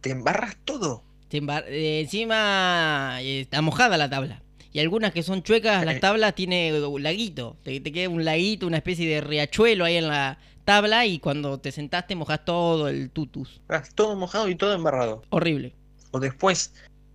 Te 0.00 0.10
embarras 0.10 0.56
todo. 0.64 1.02
Te 1.28 1.42
embar- 1.42 1.64
eh, 1.68 2.00
encima 2.00 3.18
eh, 3.22 3.40
está 3.40 3.60
mojada 3.62 3.96
la 3.96 4.08
tabla. 4.10 4.42
Y 4.72 4.80
algunas 4.80 5.12
que 5.12 5.22
son 5.22 5.42
chuecas, 5.42 5.84
las 5.86 5.96
Eh. 5.96 6.00
tablas 6.00 6.34
tiene 6.34 6.72
un 6.86 7.02
laguito. 7.02 7.56
Te, 7.62 7.80
te 7.80 7.92
queda 7.92 8.08
un 8.10 8.24
laguito, 8.24 8.66
una 8.66 8.76
especie 8.76 9.08
de 9.08 9.20
riachuelo 9.22 9.84
ahí 9.84 9.96
en 9.96 10.08
la 10.08 10.38
tabla 10.64 11.06
y 11.06 11.18
cuando 11.18 11.58
te 11.58 11.72
sentaste 11.72 12.14
mojas 12.14 12.44
todo 12.44 12.88
el 12.88 13.10
tutus. 13.10 13.60
Todo 13.94 14.16
mojado 14.16 14.48
y 14.48 14.54
todo 14.54 14.74
embarrado. 14.74 15.22
Horrible. 15.30 15.74
O 16.10 16.20
después, 16.20 16.74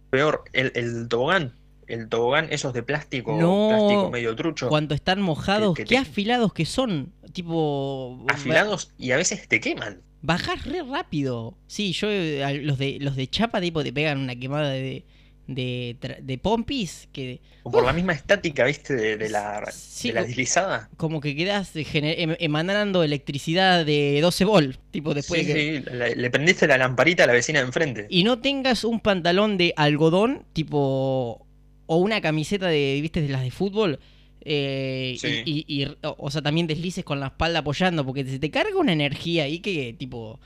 peor, 0.10 0.43
el, 0.54 0.71
el 0.75 1.08
tobogán 1.08 1.54
el 1.88 2.08
tobogán, 2.08 2.47
esos 2.51 2.71
de 2.73 2.84
plástico, 2.84 3.36
No, 3.36 3.67
plástico 3.69 4.10
medio 4.12 4.34
trucho, 4.34 4.69
Cuando 4.69 4.95
están 4.95 5.21
mojados, 5.21 5.75
que 5.75 5.84
qué 5.84 5.95
te- 5.95 5.97
afilados 5.97 6.54
que 6.54 6.65
son. 6.65 7.12
Tipo. 7.34 8.25
afilados 8.30 8.91
y 8.97 9.12
a 9.12 9.17
veces 9.17 9.45
te 9.49 9.60
queman. 9.60 10.01
Bajás 10.21 10.65
re 10.65 10.84
rápido. 10.84 11.55
Sí, 11.67 11.93
yo 11.93 12.07
eh, 12.12 12.60
los 12.62 12.77
de 12.77 12.97
los 12.99 13.15
de 13.15 13.27
chapa 13.27 13.60
tipo 13.62 13.84
te 13.84 13.91
pegan 13.91 14.19
una 14.19 14.36
quemada 14.36 14.69
de 14.71 15.03
de, 15.47 15.97
de 16.21 16.38
pompis 16.38 17.10
que 17.12 17.41
O 17.63 17.71
por 17.71 17.84
la 17.84 17.91
misma 17.91 18.13
estática, 18.13 18.63
¿viste? 18.63 18.95
De, 18.95 19.17
de 19.17 19.27
la, 19.29 19.65
Sí, 19.71 20.10
de 20.10 20.13
la 20.13 20.23
deslizada. 20.23 20.89
como 20.95 21.19
que 21.19 21.36
quedas 21.36 21.73
gener- 21.75 22.15
em- 22.19 22.36
emanando 22.39 23.03
electricidad 23.03 23.84
de 23.86 24.19
12 24.21 24.45
volt, 24.45 24.77
tipo 24.91 25.13
después 25.13 25.41
Sí, 25.41 25.47
de 25.47 25.53
que- 25.53 25.89
sí, 25.89 25.95
le, 25.97 26.15
le 26.15 26.29
prendiste 26.29 26.67
la 26.67 26.77
lamparita 26.77 27.25
a 27.25 27.27
la 27.27 27.34
vecina 27.34 27.60
de 27.60 27.65
enfrente. 27.65 28.05
y 28.10 28.23
no 28.23 28.39
tengas 28.39 28.86
un 28.86 29.01
pantalón 29.01 29.57
de 29.57 29.73
algodón 29.75 30.45
tipo 30.53 31.45
o 31.88 31.97
una 31.97 32.21
camiseta 32.21 32.67
de 32.67 32.99
viste 33.01 33.21
de 33.21 33.29
las 33.29 33.41
de 33.41 33.51
fútbol 33.51 33.99
eh, 34.43 35.15
Sí. 35.19 35.41
y, 35.45 35.65
y- 35.67 35.84
y- 35.84 35.95
o 36.01 36.32
sea 36.32 36.41
también 36.41 36.67
deslices 36.67 37.04
con 37.04 37.19
la 37.19 37.27
espalda 37.27 37.60
apoyando 37.60 38.06
porque 38.06 38.25
se 38.25 38.39
te 38.39 38.49
carga 38.49 38.75
una 38.77 38.93
energía 38.93 39.43
ahí 39.43 39.60
que 39.60 39.93
tipo 39.97 40.39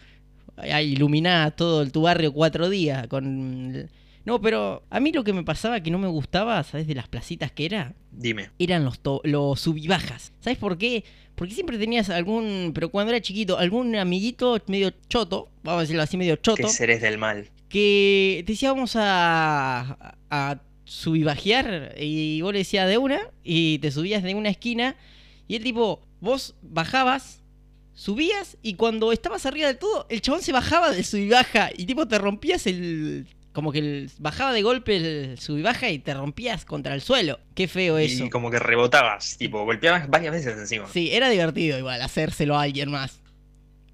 iluminás 0.82 1.56
todo 1.56 1.86
tu 1.90 2.02
barrio 2.04 2.32
cuatro 2.34 2.70
días 2.70 3.08
con 3.08 3.90
no 4.26 4.42
pero 4.42 4.84
a 4.90 5.00
mí 5.00 5.12
lo 5.12 5.24
que 5.24 5.34
me 5.34 5.44
pasaba 5.44 5.82
que 5.82 5.92
no 5.92 6.00
me 6.00 6.08
gustaba 6.08 6.64
sabes 6.64 6.88
de 6.88 6.96
las 6.96 7.08
placitas 7.08 7.52
que 7.52 7.66
era 7.66 7.94
Dime. 8.12 8.50
eran 8.58 8.86
los, 8.86 9.00
los 9.24 9.60
subibajas. 9.60 10.32
¿Sabes 10.40 10.58
por 10.58 10.78
qué? 10.78 11.04
Porque 11.36 11.54
siempre 11.54 11.78
tenías 11.78 12.10
algún, 12.10 12.72
pero 12.74 12.90
cuando 12.90 13.12
era 13.12 13.22
chiquito, 13.22 13.58
algún 13.60 13.94
amiguito 13.98 14.58
medio 14.68 14.92
choto, 15.10 15.50
vamos 15.64 15.80
a 15.80 15.82
decirlo 15.82 16.02
así, 16.02 16.16
medio 16.16 16.38
choto, 16.38 16.64
¿Qué 16.64 16.70
seres 16.70 17.02
del 17.02 17.18
mal? 17.18 17.50
que 17.68 18.42
te 18.46 18.54
decía 18.54 18.72
vamos 18.72 18.96
a, 18.96 20.16
a 20.30 20.62
subibajear 20.86 21.96
y 22.00 22.42
vos 22.42 22.54
le 22.54 22.60
decías 22.60 22.88
de 22.88 22.98
una 22.98 23.20
y 23.44 23.80
te 23.80 23.92
subías 23.92 24.24
de 24.24 24.36
una 24.36 24.50
esquina 24.50 24.96
y 25.48 25.56
el 25.56 25.64
tipo, 25.64 26.02
vos 26.22 26.56
bajabas, 26.62 27.42
subías 27.94 28.58
y 28.62 28.76
cuando 28.76 29.12
estabas 29.12 29.46
arriba 29.46 29.68
del 29.68 29.78
todo, 29.78 30.06
el 30.10 30.22
chabón 30.22 30.42
se 30.42 30.52
bajaba 30.52 30.92
del 30.92 31.06
subibaja 31.06 31.70
y 31.76 31.86
tipo 31.86 32.08
te 32.08 32.18
rompías 32.18 32.66
el... 32.68 33.28
Como 33.54 33.72
que 33.72 33.80
el- 33.80 34.12
bajaba 34.20 34.52
de 34.52 34.64
golpe 34.64 34.98
el 34.98 35.38
subibaja 35.40 35.90
y 35.90 36.00
te 36.00 36.14
rompías 36.14 36.66
contra 36.66 36.94
el 36.94 37.00
suelo. 37.00 37.40
Qué 37.54 37.70
feo 37.70 37.98
eso. 37.98 38.26
Y 38.26 38.30
como 38.30 38.52
que 38.52 38.60
rebotabas, 38.60 39.38
tipo, 39.38 39.64
golpeabas 39.64 40.10
varias 40.10 40.34
veces 40.34 40.58
encima. 40.58 40.90
Sí, 40.92 41.10
era 41.14 41.30
divertido 41.30 41.78
igual 41.80 42.02
hacérselo 42.02 42.58
a 42.58 42.64
alguien 42.64 42.92
más. 42.92 43.22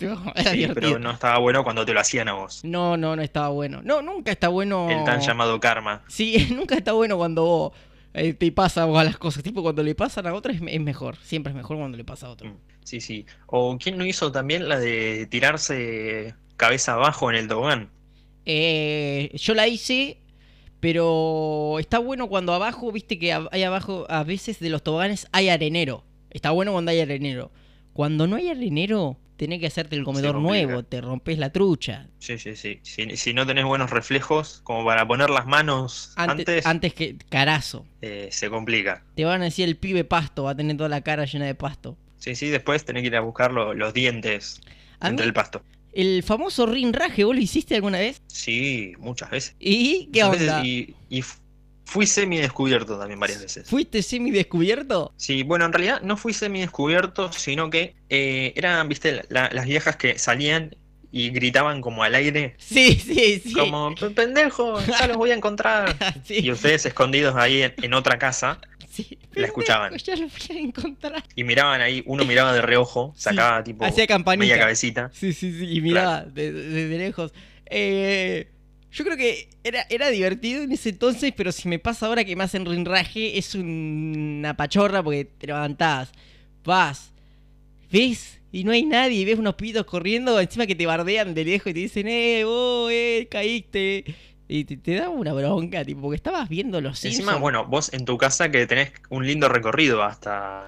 Era 0.36 0.52
Sí, 0.52 0.68
pero 0.74 1.00
no 1.00 1.12
estaba 1.12 1.38
bueno 1.40 1.64
cuando 1.64 1.86
te 1.86 1.94
lo 1.94 2.00
hacían 2.00 2.28
a 2.30 2.34
vos. 2.34 2.64
No, 2.64 2.98
no, 2.98 3.16
no 3.16 3.22
estaba 3.22 3.50
bueno. 3.50 3.82
No, 3.84 4.02
nunca 4.02 4.32
está 4.32 4.48
bueno. 4.48 4.90
El 4.90 5.04
tan 5.04 5.22
llamado 5.22 5.60
karma. 5.60 6.04
Sí, 6.08 6.50
nunca 6.56 6.76
está 6.76 6.94
bueno 6.94 7.18
cuando 7.18 7.74
eh, 8.14 8.34
te 8.34 8.52
pasa 8.52 8.84
a 8.84 9.04
las 9.04 9.18
cosas. 9.18 9.44
Tipo, 9.44 9.62
cuando 9.62 9.84
le 9.84 9.96
pasan 9.96 10.28
a 10.28 10.34
otro 10.34 10.52
es, 10.52 10.62
es 10.66 10.82
mejor. 10.82 11.18
Siempre 11.18 11.52
es 11.52 11.56
mejor 11.58 11.78
cuando 11.78 11.98
le 11.98 12.04
pasa 12.04 12.28
a 12.28 12.32
otro. 12.32 12.50
Mm. 12.50 12.58
Sí, 12.84 13.02
sí. 13.02 13.26
O 13.48 13.78
quién 13.78 13.98
no 13.98 14.06
hizo 14.06 14.32
también 14.32 14.68
la 14.68 14.80
de 14.80 15.28
tirarse 15.28 16.36
cabeza 16.58 16.94
abajo 16.94 17.30
en 17.30 17.38
el 17.38 17.48
tobogán. 17.48 17.90
Eh, 18.46 19.32
yo 19.36 19.54
la 19.54 19.68
hice, 19.68 20.18
pero 20.80 21.78
está 21.80 22.00
bueno 22.00 22.28
cuando 22.28 22.54
abajo, 22.54 22.92
viste 22.92 23.20
que 23.20 23.34
hay 23.34 23.64
abajo, 23.64 24.06
a 24.10 24.24
veces 24.24 24.60
de 24.60 24.70
los 24.70 24.84
toboganes 24.84 25.28
hay 25.32 25.50
arenero. 25.50 26.04
Está 26.30 26.52
bueno 26.52 26.72
cuando 26.72 26.92
hay 26.92 27.00
arenero. 27.00 27.52
Cuando 27.94 28.28
no 28.28 28.36
hay 28.36 28.50
arenero, 28.50 29.18
tenés 29.38 29.60
que 29.60 29.68
hacerte 29.68 29.96
el 29.96 30.04
comedor 30.04 30.36
nuevo, 30.36 30.84
te 30.84 31.02
rompes 31.02 31.38
la 31.40 31.52
trucha. 31.52 32.08
Sí, 32.20 32.38
sí, 32.38 32.56
sí. 32.56 32.80
Si, 32.84 33.18
si 33.18 33.34
no 33.34 33.46
tenés 33.48 33.66
buenos 33.66 33.90
reflejos, 33.90 34.62
como 34.64 34.86
para 34.86 35.08
poner 35.08 35.30
las 35.30 35.46
manos 35.48 36.14
Antes, 36.16 36.48
antes, 36.48 36.66
antes 36.66 36.94
que 36.94 37.18
carazo. 37.30 37.86
eh, 38.02 38.30
se 38.32 38.50
complica. 38.50 39.04
Te 39.16 39.26
van 39.26 39.42
a 39.42 39.46
decir 39.46 39.68
el 39.68 39.78
pibe 39.78 40.04
pasto, 40.04 40.44
va 40.44 40.52
a 40.52 40.56
tener 40.56 40.78
toda 40.78 40.90
la 40.90 41.02
cara 41.02 41.26
llena 41.26 41.46
de 41.46 41.56
pasto. 41.56 41.98
Sí, 42.18 42.36
sí, 42.36 42.50
después 42.50 42.86
tenés 42.86 43.02
que 43.02 43.08
ir 43.08 43.16
a 43.16 43.22
buscar 43.22 43.52
lo- 43.52 43.74
los 43.74 43.94
dientes 43.94 44.62
A 45.00 45.08
entre 45.10 45.26
mí- 45.26 45.28
el 45.30 45.34
pasto. 45.34 45.64
El 45.94 46.24
famoso 46.24 46.66
rinraje, 46.68 47.24
¿vos 47.26 47.36
lo 47.36 47.42
hiciste 47.42 47.76
alguna 47.76 47.98
vez? 48.00 48.22
Sí, 48.28 48.94
muchas 49.00 49.30
veces. 49.30 49.56
¿Y 49.60 50.08
qué 50.14 50.24
onda? 50.24 50.62
veces, 50.62 50.66
y, 50.66 50.96
y 51.10 51.24
fu- 51.92 52.00
fui 52.00 52.08
semi-descubierto 52.08 52.98
también 52.98 53.20
varias 53.20 53.42
veces. 53.42 53.68
¿Fuiste 53.70 54.02
semi 54.02 54.32
descubierto? 54.32 55.14
Sí, 55.18 55.44
bueno, 55.44 55.66
en 55.66 55.74
realidad 55.74 56.02
no 56.02 56.16
fui 56.18 56.34
semi-descubierto, 56.34 57.32
sino 57.34 57.70
que 57.70 57.96
eh, 58.10 58.54
eran, 58.56 58.88
viste, 58.90 59.24
la- 59.30 59.50
las 59.52 59.66
viejas 59.66 59.96
que 59.98 60.18
salían 60.18 60.76
y 61.12 61.30
gritaban 61.32 61.82
como 61.82 62.04
al 62.04 62.16
aire, 62.16 62.56
Sí, 62.58 62.96
sí, 62.96 63.42
sí. 63.44 63.52
como, 63.54 63.94
"P- 63.96 64.12
pendejo, 64.12 64.80
ya 64.86 65.08
los 65.08 65.18
voy 65.18 65.32
a 65.32 65.36
encontrar. 65.36 65.96
sí, 66.26 66.40
Y 66.42 66.52
ustedes 66.52 66.86
escondidos 66.86 67.36
ahí 67.36 67.64
en, 67.64 67.74
en 67.82 67.94
otra 67.94 68.18
casa 68.18 68.60
sí. 68.90 69.20
la 69.34 69.48
escuchaban. 69.48 69.94
Ya 69.98 70.16
lo 70.16 70.28
voy 70.28 70.58
a 70.58 70.60
encontrar. 70.60 71.24
y 71.36 71.44
miraban 71.44 71.82
ahí, 71.82 72.02
uno 72.06 72.24
miraba 72.24 72.54
de 72.54 72.62
reojo, 72.62 73.14
sacaba 73.18 73.62
tipo 73.64 73.84
Hacía 73.86 74.08
campanita. 74.08 74.46
media 74.46 74.58
cabecita. 74.60 75.12
Sí, 75.14 75.34
sí, 75.34 75.52
sí. 75.52 75.66
Y 75.78 75.82
miraba 75.82 76.22
de- 76.24 76.52
de- 76.54 76.64
desde 76.64 76.98
lejos. 76.98 77.34
Eh, 77.66 78.50
yo 78.92 79.04
creo 79.06 79.18
que 79.18 79.50
era, 79.64 79.86
era 79.90 80.10
divertido 80.10 80.64
en 80.64 80.72
ese 80.72 80.90
entonces, 80.90 81.34
pero 81.36 81.52
si 81.52 81.68
me 81.70 81.80
pasa 81.80 82.08
ahora 82.08 82.24
que 82.26 82.36
me 82.36 82.44
hacen 82.44 82.66
rinraje, 82.66 83.38
es 83.38 83.56
un- 83.56 84.38
una 84.40 84.56
pachorra 84.58 85.02
porque 85.04 85.26
te 85.26 85.48
levantás, 85.48 86.12
vas, 86.64 87.12
ves 87.92 88.40
y 88.52 88.64
no 88.66 88.72
hay 88.72 88.84
nadie, 88.84 89.22
y 89.22 89.26
ves 89.26 89.40
unos 89.40 89.56
pibitos 89.56 89.86
corriendo, 89.86 90.40
encima 90.40 90.66
que 90.68 90.76
te 90.76 90.86
bardean 90.86 91.34
de 91.34 91.46
lejos 91.46 91.68
y 91.68 91.74
te 91.74 91.80
dicen, 91.80 92.08
eh, 92.10 92.44
vos, 92.44 92.92
eh, 92.92 93.28
caíste. 93.32 94.04
Y 94.50 94.66
te, 94.66 94.76
te 94.76 94.96
da 94.96 95.08
una 95.08 95.32
bronca, 95.32 95.86
tipo, 95.86 96.02
porque 96.02 96.18
estabas 96.18 96.50
viendo 96.50 96.82
los 96.82 97.04
Encima, 97.06 97.14
Simpsons. 97.32 97.40
bueno, 97.42 97.66
vos 97.68 97.94
en 97.94 98.04
tu 98.04 98.18
casa 98.18 98.52
que 98.52 98.68
tenés 98.68 98.92
un 99.10 99.26
lindo 99.26 99.48
recorrido 99.48 100.04
hasta, 100.04 100.66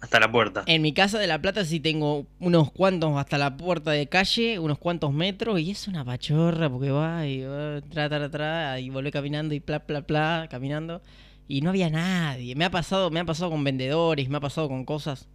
hasta 0.00 0.20
la 0.20 0.30
puerta. 0.30 0.62
En 0.66 0.82
mi 0.82 0.92
casa 0.92 1.18
de 1.18 1.26
La 1.26 1.40
Plata 1.40 1.64
sí 1.64 1.80
tengo 1.80 2.26
unos 2.38 2.72
cuantos 2.72 3.16
hasta 3.18 3.38
la 3.38 3.56
puerta 3.56 3.90
de 3.90 4.08
calle, 4.08 4.58
unos 4.58 4.78
cuantos 4.78 5.12
metros, 5.12 5.60
y 5.60 5.70
es 5.70 5.88
una 5.88 6.04
pachorra 6.04 6.70
porque 6.70 6.90
va 6.90 7.26
y 7.26 7.42
va, 7.42 7.80
tra, 7.82 8.08
tra, 8.08 8.30
tra, 8.30 8.80
y 8.80 8.90
volvé 8.90 9.10
caminando 9.10 9.54
y 9.54 9.60
bla, 9.60 9.80
bla, 9.80 10.00
bla, 10.00 10.48
caminando. 10.50 11.02
Y 11.48 11.62
no 11.62 11.70
había 11.70 11.90
nadie. 11.90 12.54
Me 12.54 12.64
ha 12.64 12.70
pasado, 12.70 13.10
me 13.10 13.20
ha 13.20 13.24
pasado 13.24 13.50
con 13.50 13.64
vendedores, 13.64 14.28
me 14.28 14.36
ha 14.36 14.40
pasado 14.40 14.68
con 14.68 14.84
cosas 14.84 15.28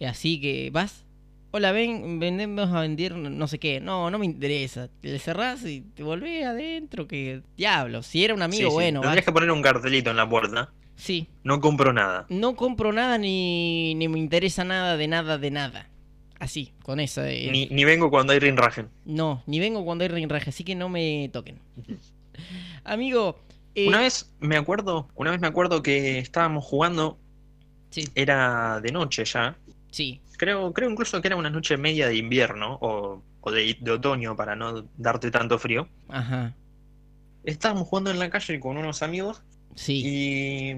eh, 0.00 0.06
así 0.06 0.40
que 0.40 0.70
vas. 0.72 1.04
Hola, 1.50 1.70
ven, 1.70 2.18
vendemos 2.18 2.72
a 2.72 2.80
vender 2.80 3.14
no 3.14 3.46
sé 3.46 3.60
qué. 3.60 3.80
No, 3.80 4.10
no 4.10 4.18
me 4.18 4.26
interesa. 4.26 4.88
Le 5.02 5.18
cerrás 5.20 5.64
y 5.64 5.82
te 5.82 6.02
volvés 6.02 6.44
adentro, 6.44 7.06
que 7.06 7.42
diablo. 7.56 8.02
Si 8.02 8.24
era 8.24 8.34
un 8.34 8.42
amigo, 8.42 8.70
sí. 8.70 8.74
bueno, 8.74 9.00
Tendrías 9.00 9.24
que 9.24 9.32
poner 9.32 9.50
un 9.52 9.62
cartelito 9.62 10.10
en 10.10 10.16
la 10.16 10.28
puerta. 10.28 10.72
Sí. 10.96 11.28
No 11.42 11.60
compro 11.60 11.92
nada. 11.92 12.26
No 12.28 12.54
compro 12.56 12.92
nada 12.92 13.18
ni, 13.18 13.94
ni 13.94 14.08
me 14.08 14.18
interesa 14.18 14.64
nada 14.64 14.96
de 14.96 15.08
nada 15.08 15.38
de 15.38 15.50
nada. 15.50 15.88
Así, 16.38 16.72
con 16.82 17.00
eso. 17.00 17.22
eh, 17.24 17.48
Ni, 17.50 17.66
ni 17.66 17.84
vengo 17.84 18.10
cuando 18.10 18.32
hay 18.32 18.38
rinraje. 18.38 18.86
No, 19.04 19.42
ni 19.46 19.60
vengo 19.60 19.84
cuando 19.84 20.02
hay 20.04 20.08
rinraje, 20.08 20.50
así 20.50 20.64
que 20.64 20.74
no 20.74 20.88
me 20.88 21.30
toquen. 21.32 21.58
Amigo, 22.84 23.38
eh, 23.74 23.88
Una 23.88 24.00
vez 24.00 24.32
me 24.40 24.56
acuerdo, 24.56 25.08
una 25.14 25.30
vez 25.30 25.40
me 25.40 25.46
acuerdo 25.46 25.82
que 25.82 26.18
estábamos 26.18 26.64
jugando, 26.64 27.18
Sí, 27.90 28.08
era 28.14 28.80
de 28.80 28.90
noche 28.92 29.24
ya. 29.24 29.56
sí. 29.90 30.20
Creo, 30.36 30.72
creo 30.72 30.90
incluso 30.90 31.20
que 31.22 31.28
era 31.28 31.36
una 31.36 31.48
noche 31.48 31.76
media 31.76 32.08
de 32.08 32.16
invierno 32.16 32.76
o, 32.80 33.22
o 33.40 33.50
de, 33.52 33.76
de 33.80 33.90
otoño 33.92 34.34
para 34.34 34.56
no 34.56 34.84
darte 34.96 35.30
tanto 35.30 35.60
frío. 35.60 35.88
Ajá. 36.08 36.52
Estábamos 37.44 37.86
jugando 37.86 38.10
en 38.10 38.18
la 38.18 38.30
calle 38.30 38.58
con 38.58 38.76
unos 38.76 39.02
amigos 39.04 39.44
Sí. 39.74 40.02
y 40.04 40.74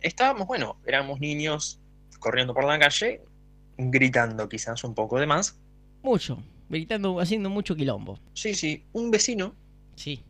estábamos, 0.00 0.46
bueno, 0.46 0.76
éramos 0.86 1.20
niños 1.20 1.80
corriendo 2.18 2.52
por 2.54 2.64
la 2.64 2.78
calle, 2.78 3.22
gritando 3.76 4.48
quizás 4.48 4.82
un 4.84 4.94
poco 4.94 5.18
de 5.18 5.26
más. 5.26 5.58
Mucho. 6.02 6.42
Gritando, 6.68 7.20
haciendo 7.20 7.50
mucho 7.50 7.76
quilombo. 7.76 8.18
Sí, 8.34 8.54
sí, 8.54 8.84
un 8.92 9.10
vecino 9.10 9.54
Sí. 9.96 10.24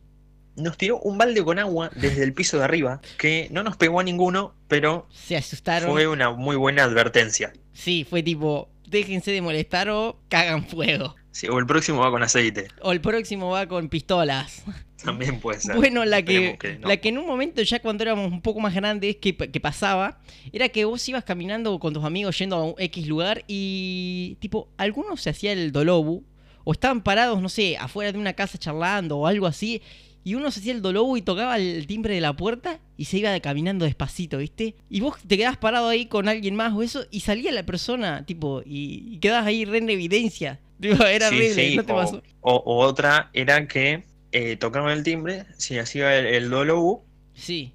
nos 0.57 0.77
tiró 0.77 0.99
un 0.99 1.17
balde 1.17 1.43
con 1.43 1.57
agua 1.59 1.89
desde 1.95 2.23
el 2.23 2.33
piso 2.33 2.57
de 2.57 2.63
arriba, 2.65 3.01
que 3.17 3.47
no 3.51 3.63
nos 3.63 3.77
pegó 3.77 3.99
a 3.99 4.03
ninguno, 4.03 4.53
pero 4.67 5.07
Se 5.11 5.35
asustaron. 5.35 5.91
fue 5.91 6.07
una 6.07 6.31
muy 6.31 6.55
buena 6.55 6.83
advertencia. 6.83 7.51
Sí, 7.73 8.05
fue 8.09 8.21
tipo, 8.23 8.69
déjense 8.87 9.31
de 9.31 9.41
molestar 9.41 9.89
o 9.89 10.19
cagan 10.29 10.65
fuego. 10.65 11.15
Sí, 11.35 11.49
o 11.49 11.59
el 11.59 11.65
próximo 11.65 11.99
va 11.99 12.11
con 12.11 12.23
aceite, 12.23 12.69
O 12.79 12.93
el 12.93 13.01
próximo 13.01 13.49
va 13.49 13.67
con 13.67 13.89
pistolas. 13.89 14.63
también 15.03 15.41
puede 15.41 15.59
ser. 15.59 15.75
Bueno, 15.75 16.05
la 16.05 16.21
que, 16.21 16.57
no. 16.79 16.87
la 16.87 16.95
que 16.95 17.09
en 17.09 17.17
un 17.17 17.27
momento, 17.27 17.61
ya 17.61 17.81
cuando 17.81 18.05
éramos 18.05 18.31
un 18.31 18.41
poco 18.41 18.61
más 18.61 18.73
grandes, 18.73 19.17
que, 19.17 19.35
que 19.35 19.59
pasaba, 19.59 20.21
era 20.53 20.69
que 20.69 20.85
vos 20.85 21.09
ibas 21.09 21.25
caminando 21.25 21.77
con 21.77 21.93
tus 21.93 22.05
amigos 22.05 22.39
yendo 22.39 22.55
a 22.55 22.63
un 22.63 22.75
X 22.77 23.05
lugar 23.05 23.43
y, 23.49 24.37
tipo, 24.39 24.69
algunos 24.77 25.19
se 25.19 25.29
hacía 25.29 25.51
el 25.51 25.73
dolobu, 25.73 26.23
o 26.63 26.71
estaban 26.71 27.01
parados, 27.03 27.41
no 27.41 27.49
sé, 27.49 27.75
afuera 27.75 28.13
de 28.13 28.17
una 28.17 28.31
casa 28.31 28.57
charlando 28.57 29.17
o 29.17 29.27
algo 29.27 29.45
así, 29.45 29.81
y 30.23 30.35
uno 30.35 30.49
se 30.51 30.61
hacía 30.61 30.71
el 30.71 30.81
dolobu 30.81 31.17
y 31.17 31.21
tocaba 31.21 31.57
el 31.57 31.85
timbre 31.85 32.15
de 32.15 32.21
la 32.21 32.33
puerta 32.33 32.79
y 32.95 33.05
se 33.05 33.17
iba 33.17 33.37
caminando 33.41 33.83
despacito, 33.83 34.37
¿viste? 34.37 34.75
Y 34.89 35.01
vos 35.01 35.17
te 35.27 35.35
quedabas 35.37 35.57
parado 35.57 35.89
ahí 35.89 36.05
con 36.05 36.29
alguien 36.29 36.55
más 36.55 36.71
o 36.71 36.81
eso, 36.81 37.05
y 37.11 37.19
salía 37.19 37.51
la 37.51 37.65
persona, 37.65 38.25
tipo, 38.25 38.61
y, 38.65 39.15
y 39.15 39.19
quedabas 39.19 39.47
ahí 39.47 39.65
re 39.65 39.79
en 39.79 39.89
evidencia. 39.89 40.61
Tipo, 40.79 41.03
era 41.05 41.29
Sí, 41.29 41.35
horrible, 41.35 41.69
sí, 41.69 41.75
¿no 41.77 41.83
te 41.85 41.93
o, 41.93 41.95
pasó? 41.95 42.23
o- 42.41 42.63
o 42.65 42.79
otra 42.85 43.29
era 43.33 43.67
que 43.67 44.03
eh, 44.31 44.57
tocaban 44.57 44.91
el 44.91 45.03
timbre, 45.03 45.45
si 45.57 45.77
hacía 45.79 46.17
el, 46.19 46.25
el 46.25 46.49
dolobu, 46.49 47.03
Sí. 47.33 47.73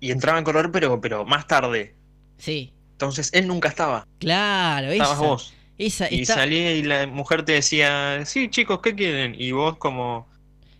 y 0.00 0.10
entraba 0.10 0.38
a 0.38 0.44
correr, 0.44 0.70
pero, 0.72 1.00
pero 1.00 1.24
más 1.24 1.46
tarde. 1.46 1.94
Sí. 2.38 2.72
Entonces 2.92 3.30
él 3.32 3.46
nunca 3.46 3.68
estaba. 3.68 4.06
Claro, 4.18 4.90
Estabas 4.90 5.18
esa. 5.18 5.26
vos. 5.26 5.54
Esa 5.78 6.12
Y 6.12 6.22
está- 6.22 6.34
salía 6.34 6.72
y 6.74 6.82
la 6.82 7.06
mujer 7.06 7.44
te 7.44 7.52
decía, 7.52 8.24
sí, 8.24 8.48
chicos, 8.48 8.80
¿qué 8.82 8.94
quieren? 8.94 9.34
Y 9.38 9.52
vos 9.52 9.76
como, 9.76 10.26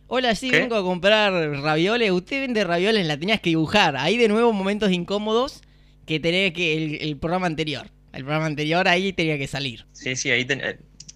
Hola, 0.09 0.35
sí, 0.37 0.51
¿Qué? 0.51 0.61
vengo 0.61 0.77
a 0.77 0.83
comprar 0.83 1.33
ravioles. 1.61 2.11
Usted 2.13 2.41
vende 2.41 2.63
ravioles, 2.65 3.05
la 3.07 3.19
tenías 3.19 3.41
que 3.41 3.51
dibujar. 3.51 3.97
Ahí 3.97 4.17
de 4.17 4.29
nuevo 4.29 4.53
momentos 4.53 4.93
incómodos 4.93 5.63
que 6.07 6.21
tenés 6.21 6.53
que 6.53 6.77
el, 6.77 6.95
el 7.03 7.17
programa 7.17 7.47
anterior. 7.47 7.91
El 8.13 8.23
programa 8.23 8.47
anterior 8.47 8.87
ahí 8.89 9.13
tenía 9.13 9.37
que 9.37 9.47
salir. 9.49 9.85
sí, 9.93 10.15
sí, 10.17 10.31
ahí 10.31 10.45
ten- 10.45 10.63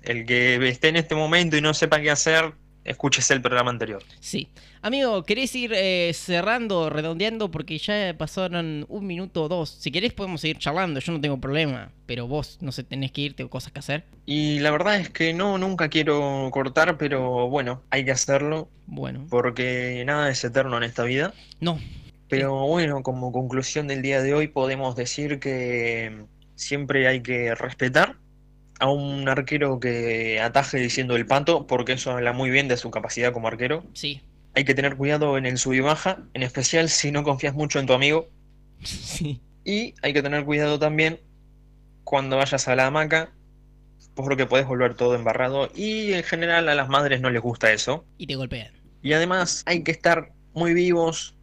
el- 0.03 0.25
que 0.27 0.57
esté 0.69 0.89
en 0.89 0.97
este 0.97 1.15
momento 1.15 1.57
y 1.57 1.61
no 1.61 1.75
sepa 1.75 2.01
qué 2.01 2.11
hacer, 2.11 2.53
escúchese 2.85 3.35
el 3.35 3.43
programa 3.43 3.71
anterior. 3.71 4.03
Sí. 4.21 4.49
Amigo, 4.83 5.23
¿querés 5.25 5.55
ir 5.55 5.73
eh, 5.75 6.11
cerrando, 6.15 6.89
redondeando? 6.89 7.51
Porque 7.51 7.77
ya 7.77 8.15
pasaron 8.17 8.87
un 8.89 9.07
minuto 9.07 9.45
o 9.45 9.49
dos. 9.49 9.69
Si 9.69 9.91
querés 9.93 10.15
podemos 10.15 10.41
seguir 10.41 10.57
charlando, 10.59 11.01
yo 11.01 11.13
no 11.13 11.21
tengo 11.21 11.39
problema. 11.39 11.93
Pero 12.07 12.27
vos, 12.27 12.57
no 12.63 12.73
sé, 12.73 12.83
tenés 12.83 13.13
que 13.13 13.21
irte 13.21 13.45
o 13.45 13.51
cosas 13.51 13.73
que 13.73 13.81
hacer. 13.81 14.05
Y 14.25 14.59
la 14.61 14.71
verdad 14.71 14.97
es 14.99 15.11
que 15.11 15.35
no, 15.35 15.59
nunca 15.59 15.89
quiero 15.91 16.49
cortar, 16.51 16.97
pero 16.97 17.49
bueno, 17.51 17.83
hay 17.91 18.07
que 18.07 18.13
hacerlo 18.13 18.71
Bueno, 18.87 19.27
porque 19.29 20.03
nada 20.07 20.31
es 20.31 20.43
eterno 20.45 20.79
en 20.79 20.85
esta 20.85 21.05
vida. 21.05 21.35
no. 21.61 21.79
Pero 22.29 22.65
bueno, 22.69 23.03
como 23.03 23.33
conclusión 23.33 23.89
del 23.89 24.03
día 24.03 24.23
de 24.23 24.35
hoy 24.35 24.47
podemos 24.47 24.95
decir 24.95 25.41
que 25.41 26.27
siempre 26.55 27.09
hay 27.09 27.23
que 27.23 27.57
respetar 27.57 28.15
a 28.81 28.91
un 28.91 29.29
arquero 29.29 29.79
que 29.79 30.41
ataje 30.41 30.79
diciendo 30.79 31.15
el 31.15 31.27
pato, 31.27 31.67
porque 31.67 31.93
eso 31.93 32.11
habla 32.11 32.33
muy 32.33 32.51
bien 32.51 32.67
de 32.67 32.77
su 32.77 32.91
capacidad 32.91 33.33
como 33.33 33.47
arquero. 33.47 33.85
Sí. 33.93 34.23
Hay 34.55 34.65
que 34.65 34.75
tener 34.75 34.97
cuidado 34.97 35.39
en 35.39 35.47
el 35.47 35.59
sub 35.59 35.75
y 35.75 35.81
baja, 35.81 36.25
en 36.35 36.43
especial 36.43 36.89
si 36.89 37.13
no 37.13 37.23
confías 37.23 37.55
mucho 37.55 37.79
en 37.79 37.87
tu 37.87 37.93
amigo. 37.93 38.29
Sí. 38.83 39.41
Y 39.63 39.95
hay 40.01 40.15
que 40.15 40.23
tener 40.23 40.47
cuidado 40.47 40.79
también 40.79 41.21
cuando 42.03 42.39
vayas 42.39 42.67
a 42.67 42.75
la 42.75 42.87
hamaca, 42.87 43.31
porque 44.15 44.47
puedes 44.47 44.67
volver 44.67 44.95
todo 44.95 45.15
embarrado. 45.15 45.71
Y 45.75 46.15
en 46.15 46.23
general 46.25 46.69
a 46.69 46.75
las 46.75 46.89
madres 46.89 47.21
no 47.21 47.29
les 47.31 47.43
gusta 47.43 47.71
eso. 47.73 48.07
Y 48.17 48.27
te 48.27 48.37
golpean. 48.37 48.73
Y 49.03 49.13
además 49.13 49.63
hay 49.67 49.83
que 49.83 49.93
estar 49.93 50.33
muy 50.55 50.75
vivos. 50.75 51.37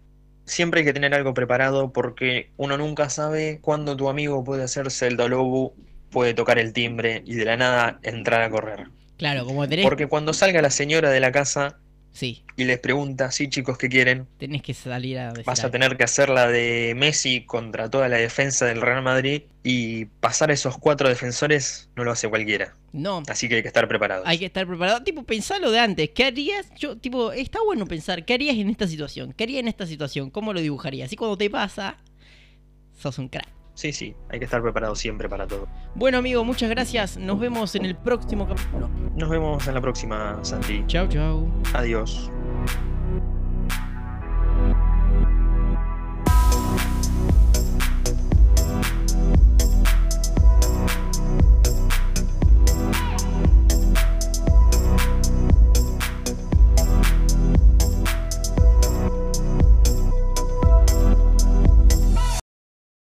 Siempre 0.46 0.80
hay 0.80 0.86
que 0.86 0.94
tener 0.94 1.14
algo 1.14 1.34
preparado 1.34 1.94
porque 1.94 2.52
uno 2.58 2.78
nunca 2.78 3.10
sabe 3.10 3.60
cuándo 3.62 3.96
tu 3.96 4.10
amigo 4.10 4.44
puede 4.44 4.64
hacerse 4.64 5.08
el 5.08 5.16
dolobu, 5.16 5.74
puede 6.10 6.34
tocar 6.34 6.60
el 6.60 6.74
timbre 6.74 7.24
y 7.26 7.36
de 7.36 7.46
la 7.46 7.58
nada 7.58 8.00
entrar 8.04 8.42
a 8.42 8.50
correr. 8.50 8.88
Claro, 9.18 9.46
como 9.46 9.68
tenés. 9.68 9.86
Porque 9.86 10.08
cuando 10.08 10.34
salga 10.34 10.62
la 10.62 10.70
señora 10.70 11.10
de 11.10 11.20
la 11.20 11.32
casa 11.32 11.78
Sí, 12.14 12.44
y 12.56 12.64
les 12.64 12.80
pregunta, 12.80 13.30
sí 13.30 13.48
chicos, 13.48 13.78
¿qué 13.78 13.90
quieren? 13.90 14.26
tenés 14.40 14.64
que 14.64 14.74
salir 14.74 15.20
a 15.20 15.30
decir 15.30 15.46
Vas 15.46 15.64
a 15.64 15.70
tener 15.70 15.98
que 15.98 16.04
hacer 16.04 16.30
la 16.30 16.48
de 16.48 16.94
Messi 16.98 17.46
contra 17.46 17.92
toda 17.92 18.08
la 18.10 18.18
defensa 18.18 18.66
del 18.66 18.82
Real 18.82 19.04
Madrid 19.04 19.44
y 19.64 20.06
pasar 20.06 20.50
esos 20.50 20.80
cuatro 20.80 21.10
defensores 21.10 21.92
no 21.96 22.04
lo 22.04 22.12
hace 22.12 22.28
cualquiera. 22.28 22.76
No, 22.92 23.22
Así 23.28 23.48
que 23.48 23.58
hay 23.58 23.62
que 23.62 23.68
estar 23.68 23.88
preparados. 23.88 24.26
hay 24.26 24.40
que 24.40 24.46
estar 24.46 24.66
preparado. 24.66 25.04
Tipo, 25.04 25.26
pensalo 25.26 25.70
de 25.70 25.78
antes. 25.78 26.10
¿Qué 26.10 26.24
harías? 26.24 26.68
Yo, 26.80 26.98
tipo, 26.98 27.32
está 27.34 27.60
bueno 27.64 27.86
pensar. 27.86 28.26
¿Qué 28.26 28.34
harías 28.34 28.56
en 28.56 28.70
esta 28.70 28.88
situación? 28.88 29.34
¿Qué 29.34 29.44
harías 29.44 29.60
en 29.60 29.68
esta 29.68 29.86
situación? 29.86 30.32
¿Cómo 30.32 30.54
lo 30.54 30.62
dibujarías? 30.62 31.14
Y 31.14 31.18
cuando 31.18 31.38
te 31.38 31.52
pasa, 31.52 31.98
sos 33.00 33.20
un 33.20 33.30
crack. 33.30 33.48
Sí, 33.78 33.94
sí, 33.94 34.16
hay 34.30 34.40
que 34.40 34.46
estar 34.46 34.64
preparado 34.64 34.96
siempre 34.96 35.30
para 35.30 35.46
todo. 35.46 35.68
Bueno, 35.94 36.18
amigo, 36.18 36.44
muchas 36.44 36.68
gracias. 36.68 37.16
Nos 37.16 37.40
vemos 37.40 37.76
en 37.76 37.86
el 37.86 37.96
próximo 37.96 38.48
capítulo. 38.48 38.90
Nos 39.16 39.30
vemos 39.30 39.68
en 39.68 39.76
la 39.76 39.82
próxima, 39.82 40.40
Santi. 40.42 40.84
Chau, 40.88 41.08
chau. 41.08 41.48
Adiós. 41.76 42.32